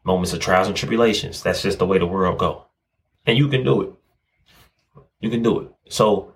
moments 0.04 0.34
of 0.34 0.40
trials 0.40 0.68
and 0.68 0.76
tribulations. 0.76 1.44
That's 1.44 1.62
just 1.62 1.80
the 1.80 1.86
way 1.86 1.98
the 1.98 2.06
world 2.06 2.40
go. 2.40 2.66
And 3.26 3.38
you 3.38 3.48
can 3.48 3.64
do 3.64 3.82
it. 3.82 3.94
You 5.20 5.30
can 5.30 5.44
do 5.44 5.60
it. 5.60 5.72
So 5.90 6.36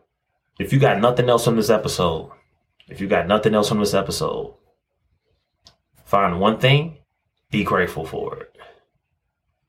if 0.59 0.73
you 0.73 0.79
got 0.79 0.99
nothing 0.99 1.29
else 1.29 1.47
on 1.47 1.55
this 1.55 1.69
episode, 1.69 2.31
if 2.87 3.01
you 3.01 3.07
got 3.07 3.27
nothing 3.27 3.55
else 3.55 3.69
from 3.69 3.79
this 3.79 3.93
episode, 3.93 4.53
find 6.03 6.39
one 6.39 6.59
thing, 6.59 6.97
be 7.49 7.63
grateful 7.63 8.05
for 8.05 8.37
it. 8.37 8.57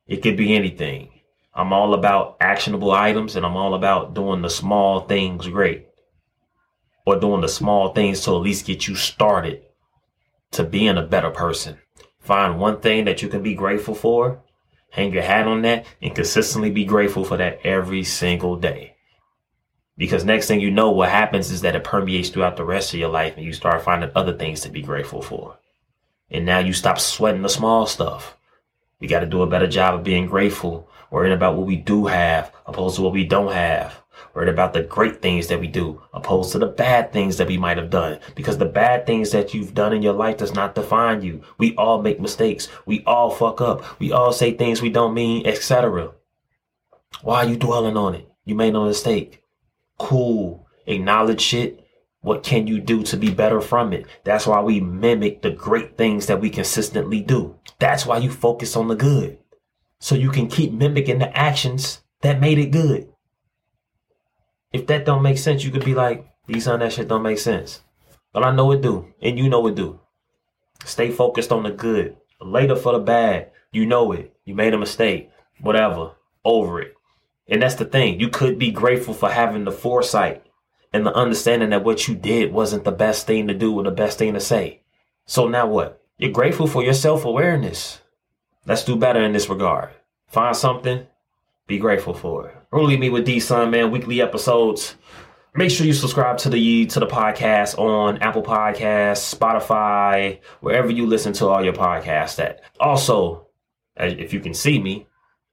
It 0.07 0.23
could 0.23 0.37
be 0.37 0.55
anything. 0.55 1.11
I'm 1.55 1.73
all 1.73 1.95
about 1.95 2.37
actionable 2.40 2.90
items 2.90 3.35
and 3.35 3.47
I'm 3.47 3.57
all 3.57 3.75
about 3.75 4.14
doing 4.14 4.42
the 4.42 4.51
small 4.51 5.01
things 5.01 5.49
great 5.49 5.88
or 7.07 7.19
doing 7.19 7.40
the 7.40 7.49
small 7.49 7.95
things 7.95 8.21
to 8.21 8.33
at 8.33 8.42
least 8.42 8.66
get 8.66 8.87
you 8.87 8.95
started 8.97 9.62
to 10.51 10.64
being 10.64 10.99
a 10.99 11.03
better 11.03 11.31
person. 11.31 11.79
Find 12.21 12.59
one 12.59 12.81
thing 12.81 13.05
that 13.05 13.23
you 13.23 13.29
can 13.29 13.42
be 13.42 13.55
grateful 13.55 13.95
for, 13.95 14.42
hang 14.90 15.12
your 15.12 15.23
hat 15.23 15.47
on 15.47 15.62
that, 15.62 15.87
and 16.03 16.14
consistently 16.14 16.71
be 16.71 16.85
grateful 16.85 17.25
for 17.25 17.37
that 17.37 17.64
every 17.64 18.03
single 18.03 18.57
day. 18.57 18.97
Because 19.97 20.25
next 20.25 20.49
thing 20.49 20.61
you 20.61 20.71
know, 20.71 20.90
what 20.90 21.09
happens 21.09 21.51
is 21.51 21.62
that 21.62 21.77
it 21.77 21.85
permeates 21.85 22.29
throughout 22.29 22.57
the 22.57 22.64
rest 22.64 22.92
of 22.92 23.01
your 23.01 23.09
life 23.09 23.37
and 23.37 23.47
you 23.47 23.53
start 23.53 23.83
finding 23.83 24.11
other 24.14 24.37
things 24.37 24.61
to 24.62 24.69
be 24.69 24.83
grateful 24.83 25.23
for. 25.23 25.59
And 26.31 26.45
now 26.45 26.59
you 26.59 26.73
stop 26.73 26.99
sweating 26.99 27.42
the 27.42 27.49
small 27.49 27.87
stuff. 27.87 28.37
We 29.01 29.07
got 29.07 29.21
to 29.21 29.27
do 29.27 29.42
a 29.42 29.47
better 29.47 29.66
job 29.66 29.95
of 29.95 30.05
being 30.05 30.27
grateful, 30.27 30.90
worrying 31.11 31.35
about 31.35 31.57
what 31.57 31.66
we 31.66 31.77
do 31.77 32.07
have 32.07 32.53
opposed 32.66 32.97
to 32.97 33.03
what 33.03 33.12
we 33.12 33.25
don't 33.25 33.53
have. 33.53 34.03
Worried 34.37 34.51
about 34.51 34.75
the 34.75 34.83
great 34.83 35.22
things 35.22 35.46
that 35.46 35.61
we 35.61 35.66
do 35.66 36.03
opposed 36.12 36.53
to 36.53 36.59
the 36.59 36.66
bad 36.66 37.11
things 37.11 37.38
that 37.38 37.49
we 37.49 37.57
might 37.57 37.79
have 37.79 37.88
done. 37.88 38.18
Because 38.35 38.59
the 38.59 38.66
bad 38.66 39.07
things 39.07 39.31
that 39.31 39.55
you've 39.55 39.72
done 39.72 39.94
in 39.94 40.03
your 40.03 40.12
life 40.12 40.37
does 40.37 40.53
not 40.53 40.75
define 40.75 41.22
you. 41.22 41.40
We 41.57 41.75
all 41.77 42.03
make 42.03 42.20
mistakes. 42.20 42.68
We 42.85 43.03
all 43.05 43.31
fuck 43.31 43.62
up. 43.62 43.99
We 43.99 44.12
all 44.12 44.35
say 44.35 44.53
things 44.53 44.83
we 44.83 44.90
don't 44.90 45.14
mean, 45.14 45.46
etc. 45.46 46.12
Why 47.22 47.46
are 47.46 47.49
you 47.49 47.57
dwelling 47.57 47.96
on 47.96 48.14
it? 48.14 48.31
You 48.44 48.55
made 48.55 48.75
no 48.75 48.85
mistake. 48.85 49.42
Cool. 49.96 50.68
Acknowledge 50.85 51.55
it. 51.55 51.83
What 52.20 52.42
can 52.42 52.66
you 52.66 52.79
do 52.79 53.03
to 53.05 53.16
be 53.16 53.31
better 53.31 53.62
from 53.62 53.94
it? 53.94 54.05
That's 54.25 54.46
why 54.46 54.61
we 54.61 54.81
mimic 54.81 55.40
the 55.40 55.51
great 55.51 55.96
things 55.96 56.27
that 56.27 56.42
we 56.42 56.51
consistently 56.51 57.22
do. 57.22 57.57
That's 57.79 58.05
why 58.05 58.18
you 58.18 58.31
focus 58.31 58.77
on 58.77 58.88
the 58.88 58.96
good. 58.96 59.38
So 59.99 60.14
you 60.14 60.31
can 60.31 60.49
keep 60.49 60.75
mimicking 60.75 61.20
the 61.20 61.35
actions 61.35 62.03
that 62.20 62.38
made 62.38 62.59
it 62.59 62.70
good. 62.70 63.11
If 64.73 64.87
that 64.89 65.05
don't 65.05 65.23
make 65.23 65.39
sense, 65.39 65.65
you 65.65 65.71
could 65.71 65.85
be 65.85 65.95
like, 65.95 66.27
D 66.47 66.61
Son, 66.61 66.81
that 66.81 66.93
shit 66.93 67.09
don't 67.09 67.23
make 67.23 67.39
sense. 67.39 67.83
But 68.33 68.45
I 68.45 68.55
know 68.55 68.71
it 68.73 68.83
do, 68.83 69.13
and 69.23 69.39
you 69.39 69.49
know 69.49 69.67
it 69.67 69.75
do. 69.75 70.01
Stay 70.85 71.11
focused 71.11 71.53
on 71.53 71.63
the 71.63 71.71
good. 71.71 72.17
Later 72.41 72.77
for 72.77 72.93
the 72.93 72.99
bad. 72.99 73.51
You 73.73 73.87
know 73.87 74.13
it. 74.13 74.35
You 74.45 74.55
made 74.55 74.75
a 74.75 74.79
mistake. 74.79 75.31
Whatever. 75.61 76.13
Over 76.45 76.81
it. 76.81 76.95
And 77.49 77.63
that's 77.63 77.77
the 77.77 77.85
thing. 77.85 78.21
You 78.21 78.29
could 78.29 78.59
be 78.59 78.71
grateful 78.71 79.15
for 79.15 79.31
having 79.31 79.65
the 79.65 79.73
foresight 79.73 80.45
and 80.93 81.07
the 81.07 81.15
understanding 81.15 81.71
that 81.71 81.85
what 81.85 82.09
you 82.09 82.15
did 82.15 82.53
wasn't 82.53 82.85
the 82.85 82.93
best 82.93 83.27
thing 83.27 83.49
to 83.49 83.55
do 83.55 83.75
or 83.75 83.83
the 83.83 83.91
best 83.91 84.19
thing 84.19 84.35
to 84.35 84.41
say. 84.41 84.83
So 85.27 85.49
now 85.49 85.67
what? 85.67 86.03
You're 86.19 86.31
grateful 86.31 86.67
for 86.67 86.83
your 86.83 86.95
self 86.95 87.25
awareness. 87.25 88.01
Let's 88.67 88.85
do 88.85 88.97
better 88.97 89.23
in 89.23 89.33
this 89.33 89.49
regard. 89.49 89.91
Find 90.29 90.57
something, 90.57 91.07
be 91.67 91.79
grateful 91.79 92.15
for 92.15 92.49
it. 92.49 92.56
Really 92.73 92.97
me 92.97 93.11
with 93.11 93.25
D 93.25 93.39
Son, 93.39 93.71
man, 93.71 93.91
weekly 93.91 94.21
episodes. 94.21 94.97
Make 95.55 95.71
sure 95.71 95.87
you 95.87 95.93
subscribe 95.93 96.37
to 96.39 96.51
the 96.51 96.87
to 96.87 97.01
the 97.01 97.07
podcast 97.07 97.79
on 97.79 98.19
Apple 98.19 98.43
Podcasts, 98.43 99.35
Spotify, 99.35 100.41
wherever 100.61 100.91
you 100.91 101.07
listen 101.07 101.33
to 101.35 101.47
all 101.47 101.65
your 101.65 101.73
podcasts 101.73 102.39
at. 102.39 102.63
Also, 102.81 103.47
if 103.97 104.35
you 104.35 104.41
can 104.41 104.53
see 104.53 104.79
me, 104.79 105.07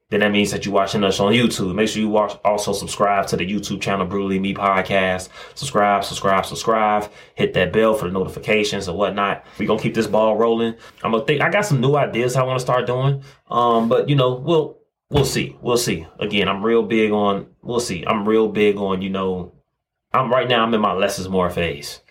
then 0.10 0.20
that 0.20 0.32
means 0.32 0.52
that 0.52 0.66
you're 0.66 0.74
watching 0.74 1.04
us 1.04 1.20
on 1.20 1.34
YouTube. 1.34 1.74
Make 1.76 1.88
sure 1.88 2.02
you 2.02 2.10
watch, 2.10 2.38
also 2.44 2.74
subscribe 2.74 3.28
to 3.28 3.38
the 3.38 3.50
YouTube 3.50 3.80
channel, 3.82 4.06
Brutally 4.06 4.40
Me 4.40 4.54
Podcast. 4.54 5.30
Subscribe, 5.54 6.04
subscribe, 6.04 6.46
subscribe. 6.46 7.10
Hit 7.36 7.54
that 7.54 7.72
bell 7.72 7.94
for 7.94 8.06
the 8.06 8.12
notifications 8.12 8.88
and 8.88 8.98
whatnot. 8.98 9.46
We're 9.58 9.68
gonna 9.68 9.82
keep 9.82 9.94
this 9.94 10.08
ball 10.08 10.36
rolling. 10.36 10.76
I'm 11.04 11.12
gonna 11.12 11.26
think 11.26 11.42
I 11.42 11.50
got 11.50 11.66
some 11.66 11.80
new 11.80 11.96
ideas 11.96 12.36
I 12.36 12.44
want 12.44 12.60
to 12.60 12.66
start 12.66 12.88
doing. 12.88 13.24
Um, 13.50 13.88
but 13.88 14.10
you 14.10 14.16
know, 14.16 14.34
we'll 14.34 14.83
we'll 15.14 15.26
see. 15.26 15.56
We'll 15.62 15.78
see. 15.78 16.06
Again, 16.20 16.50
I'm 16.50 16.64
real 16.64 16.84
big 16.84 17.12
on 17.12 17.48
we'll 17.62 17.80
see. 17.80 18.04
I'm 18.06 18.28
real 18.28 18.50
big 18.50 18.78
on, 18.78 19.02
you 19.02 19.10
know, 19.10 19.54
I'm 20.12 20.32
right 20.32 20.48
now 20.48 20.64
I'm 20.64 20.74
in 20.74 20.82
my 20.82 20.94
less 20.94 21.20
is 21.20 21.30
more 21.30 21.50
phase. 21.50 22.02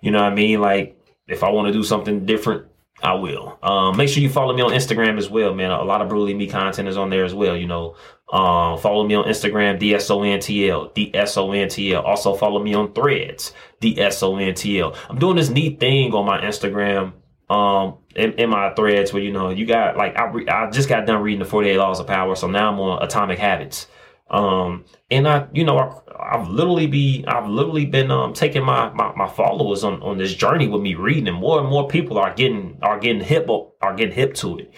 You 0.00 0.10
know 0.10 0.22
what 0.22 0.32
I 0.32 0.34
mean? 0.34 0.60
Like 0.60 0.98
if 1.28 1.42
I 1.42 1.50
want 1.50 1.66
to 1.66 1.72
do 1.72 1.82
something 1.82 2.24
different, 2.26 2.66
I 3.02 3.14
will. 3.14 3.58
Um, 3.62 3.96
make 3.96 4.08
sure 4.08 4.22
you 4.22 4.28
follow 4.28 4.54
me 4.54 4.62
on 4.62 4.70
Instagram 4.70 5.18
as 5.18 5.28
well, 5.28 5.54
man. 5.54 5.72
A 5.72 5.82
lot 5.82 6.02
of 6.02 6.08
brutally 6.08 6.34
me 6.34 6.46
content 6.46 6.88
is 6.88 6.96
on 6.96 7.10
there 7.10 7.24
as 7.24 7.34
well. 7.34 7.56
You 7.56 7.66
know, 7.66 7.96
um, 8.32 8.78
follow 8.78 9.04
me 9.04 9.14
on 9.14 9.24
Instagram, 9.24 9.80
DSONTL, 9.80 10.94
DSONTL. 10.94 12.04
Also 12.04 12.34
follow 12.34 12.62
me 12.62 12.74
on 12.74 12.92
Threads, 12.92 13.52
DSONTL. 13.80 14.96
I'm 15.10 15.18
doing 15.18 15.36
this 15.36 15.50
neat 15.50 15.80
thing 15.80 16.12
on 16.14 16.24
my 16.24 16.40
Instagram, 16.40 17.12
um, 17.52 17.98
in, 18.16 18.32
in 18.34 18.50
my 18.50 18.72
Threads 18.74 19.12
where 19.12 19.22
you 19.22 19.32
know 19.32 19.50
you 19.50 19.66
got 19.66 19.96
like 19.96 20.16
I 20.16 20.24
re- 20.30 20.48
I 20.48 20.70
just 20.70 20.88
got 20.88 21.06
done 21.06 21.22
reading 21.22 21.40
the 21.40 21.44
48 21.44 21.76
Laws 21.76 22.00
of 22.00 22.06
Power, 22.06 22.34
so 22.34 22.46
now 22.46 22.72
I'm 22.72 22.80
on 22.80 23.02
Atomic 23.02 23.38
Habits. 23.38 23.86
Um, 24.30 24.86
and 25.10 25.28
I, 25.28 25.46
you 25.52 25.62
know, 25.62 25.76
I, 25.76 26.38
have 26.38 26.48
literally 26.48 26.86
be, 26.86 27.22
I've 27.28 27.48
literally 27.50 27.84
been, 27.84 28.10
um, 28.10 28.32
taking 28.32 28.64
my, 28.64 28.88
my, 28.94 29.12
my, 29.14 29.28
followers 29.28 29.84
on, 29.84 30.02
on 30.02 30.16
this 30.16 30.34
journey 30.34 30.68
with 30.68 30.80
me 30.80 30.94
reading 30.94 31.28
and 31.28 31.36
more 31.36 31.60
and 31.60 31.68
more 31.68 31.86
people 31.86 32.16
are 32.16 32.32
getting, 32.32 32.78
are 32.80 32.98
getting 32.98 33.20
hip, 33.20 33.46
are 33.82 33.94
getting 33.94 34.14
hip 34.14 34.32
to 34.36 34.56
it. 34.56 34.72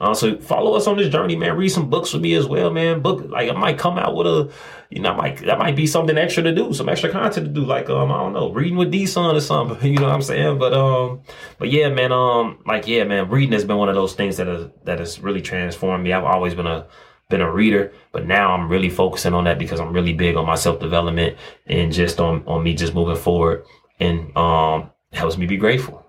Uh, 0.00 0.14
so 0.14 0.38
follow 0.38 0.74
us 0.74 0.86
on 0.86 0.96
this 0.96 1.10
journey, 1.10 1.36
man. 1.36 1.56
Read 1.56 1.68
some 1.68 1.90
books 1.90 2.12
with 2.14 2.22
me 2.22 2.32
as 2.34 2.46
well, 2.46 2.70
man. 2.70 3.02
Book, 3.02 3.28
like 3.28 3.50
I 3.50 3.52
might 3.52 3.78
come 3.78 3.98
out 3.98 4.16
with 4.16 4.26
a, 4.26 4.50
you 4.88 5.00
know, 5.00 5.12
I 5.12 5.16
might, 5.16 5.44
that 5.44 5.58
might 5.58 5.76
be 5.76 5.86
something 5.86 6.16
extra 6.16 6.42
to 6.44 6.54
do, 6.54 6.72
some 6.72 6.88
extra 6.88 7.10
content 7.10 7.46
to 7.46 7.52
do. 7.52 7.66
Like, 7.66 7.90
um, 7.90 8.10
I 8.10 8.16
don't 8.16 8.32
know, 8.32 8.50
reading 8.50 8.78
with 8.78 8.90
D 8.90 9.04
Son 9.04 9.36
or 9.36 9.40
something, 9.40 9.92
you 9.92 9.98
know 9.98 10.06
what 10.06 10.14
I'm 10.14 10.22
saying? 10.22 10.58
But, 10.58 10.72
um, 10.72 11.20
but 11.58 11.70
yeah, 11.70 11.90
man, 11.90 12.12
um, 12.12 12.60
like, 12.64 12.86
yeah, 12.86 13.04
man, 13.04 13.28
reading 13.28 13.52
has 13.52 13.64
been 13.66 13.76
one 13.76 13.90
of 13.90 13.94
those 13.94 14.14
things 14.14 14.38
that 14.38 14.46
has, 14.46 14.68
that 14.84 15.00
has 15.00 15.20
really 15.20 15.42
transformed 15.42 16.02
me. 16.02 16.14
I've 16.14 16.24
always 16.24 16.54
been 16.54 16.66
a, 16.66 16.86
been 17.28 17.42
a 17.42 17.52
reader, 17.52 17.92
but 18.10 18.26
now 18.26 18.54
I'm 18.54 18.70
really 18.70 18.88
focusing 18.88 19.34
on 19.34 19.44
that 19.44 19.58
because 19.58 19.80
I'm 19.80 19.92
really 19.92 20.14
big 20.14 20.36
on 20.36 20.46
my 20.46 20.54
self 20.54 20.80
development 20.80 21.36
and 21.66 21.92
just 21.92 22.20
on, 22.20 22.42
on 22.46 22.62
me 22.62 22.74
just 22.74 22.94
moving 22.94 23.16
forward 23.16 23.66
and, 23.98 24.34
um, 24.34 24.90
helps 25.12 25.36
me 25.36 25.44
be 25.44 25.58
grateful. 25.58 25.99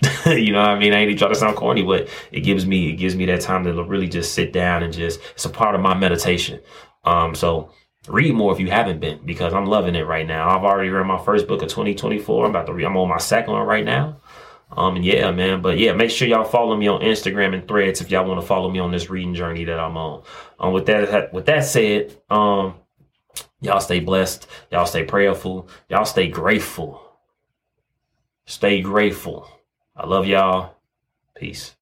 you 0.26 0.52
know 0.52 0.60
what 0.60 0.70
I 0.70 0.78
mean? 0.78 0.92
I 0.92 1.00
ain't 1.00 1.18
trying 1.18 1.32
to 1.32 1.38
sound 1.38 1.56
corny, 1.56 1.82
but 1.82 2.08
it 2.30 2.40
gives 2.40 2.66
me, 2.66 2.90
it 2.90 2.96
gives 2.96 3.16
me 3.16 3.26
that 3.26 3.40
time 3.40 3.64
to 3.64 3.82
really 3.82 4.08
just 4.08 4.32
sit 4.32 4.52
down 4.52 4.82
and 4.82 4.92
just, 4.92 5.20
it's 5.32 5.44
a 5.44 5.50
part 5.50 5.74
of 5.74 5.80
my 5.80 5.94
meditation. 5.94 6.60
Um, 7.04 7.34
so 7.34 7.72
read 8.08 8.34
more 8.34 8.52
if 8.52 8.60
you 8.60 8.70
haven't 8.70 9.00
been 9.00 9.20
because 9.24 9.52
I'm 9.52 9.66
loving 9.66 9.96
it 9.96 10.06
right 10.06 10.26
now. 10.26 10.48
I've 10.48 10.64
already 10.64 10.90
read 10.90 11.06
my 11.06 11.22
first 11.24 11.48
book 11.48 11.62
of 11.62 11.68
2024. 11.68 12.44
I'm 12.44 12.50
about 12.50 12.66
to 12.66 12.74
read, 12.74 12.84
I'm 12.84 12.96
on 12.96 13.08
my 13.08 13.18
second 13.18 13.52
one 13.52 13.66
right 13.66 13.84
now. 13.84 14.20
Um, 14.70 14.96
and 14.96 15.04
yeah, 15.04 15.30
man, 15.30 15.62
but 15.62 15.78
yeah, 15.78 15.94
make 15.94 16.10
sure 16.10 16.28
y'all 16.28 16.44
follow 16.44 16.76
me 16.76 16.88
on 16.88 17.00
Instagram 17.00 17.54
and 17.54 17.66
threads 17.66 18.00
if 18.00 18.10
y'all 18.10 18.28
want 18.28 18.40
to 18.40 18.46
follow 18.46 18.70
me 18.70 18.78
on 18.78 18.92
this 18.92 19.08
reading 19.08 19.34
journey 19.34 19.64
that 19.64 19.80
I'm 19.80 19.96
on. 19.96 20.22
Um, 20.60 20.72
with 20.74 20.86
that, 20.86 21.32
with 21.32 21.46
that 21.46 21.64
said, 21.64 22.16
um, 22.28 22.74
y'all 23.60 23.80
stay 23.80 24.00
blessed. 24.00 24.46
Y'all 24.70 24.86
stay 24.86 25.04
prayerful. 25.04 25.68
Y'all 25.88 26.04
stay 26.04 26.28
grateful. 26.28 27.02
Stay 28.46 28.82
grateful. 28.82 29.48
I 30.00 30.06
love 30.06 30.28
y'all. 30.28 30.76
Peace. 31.34 31.77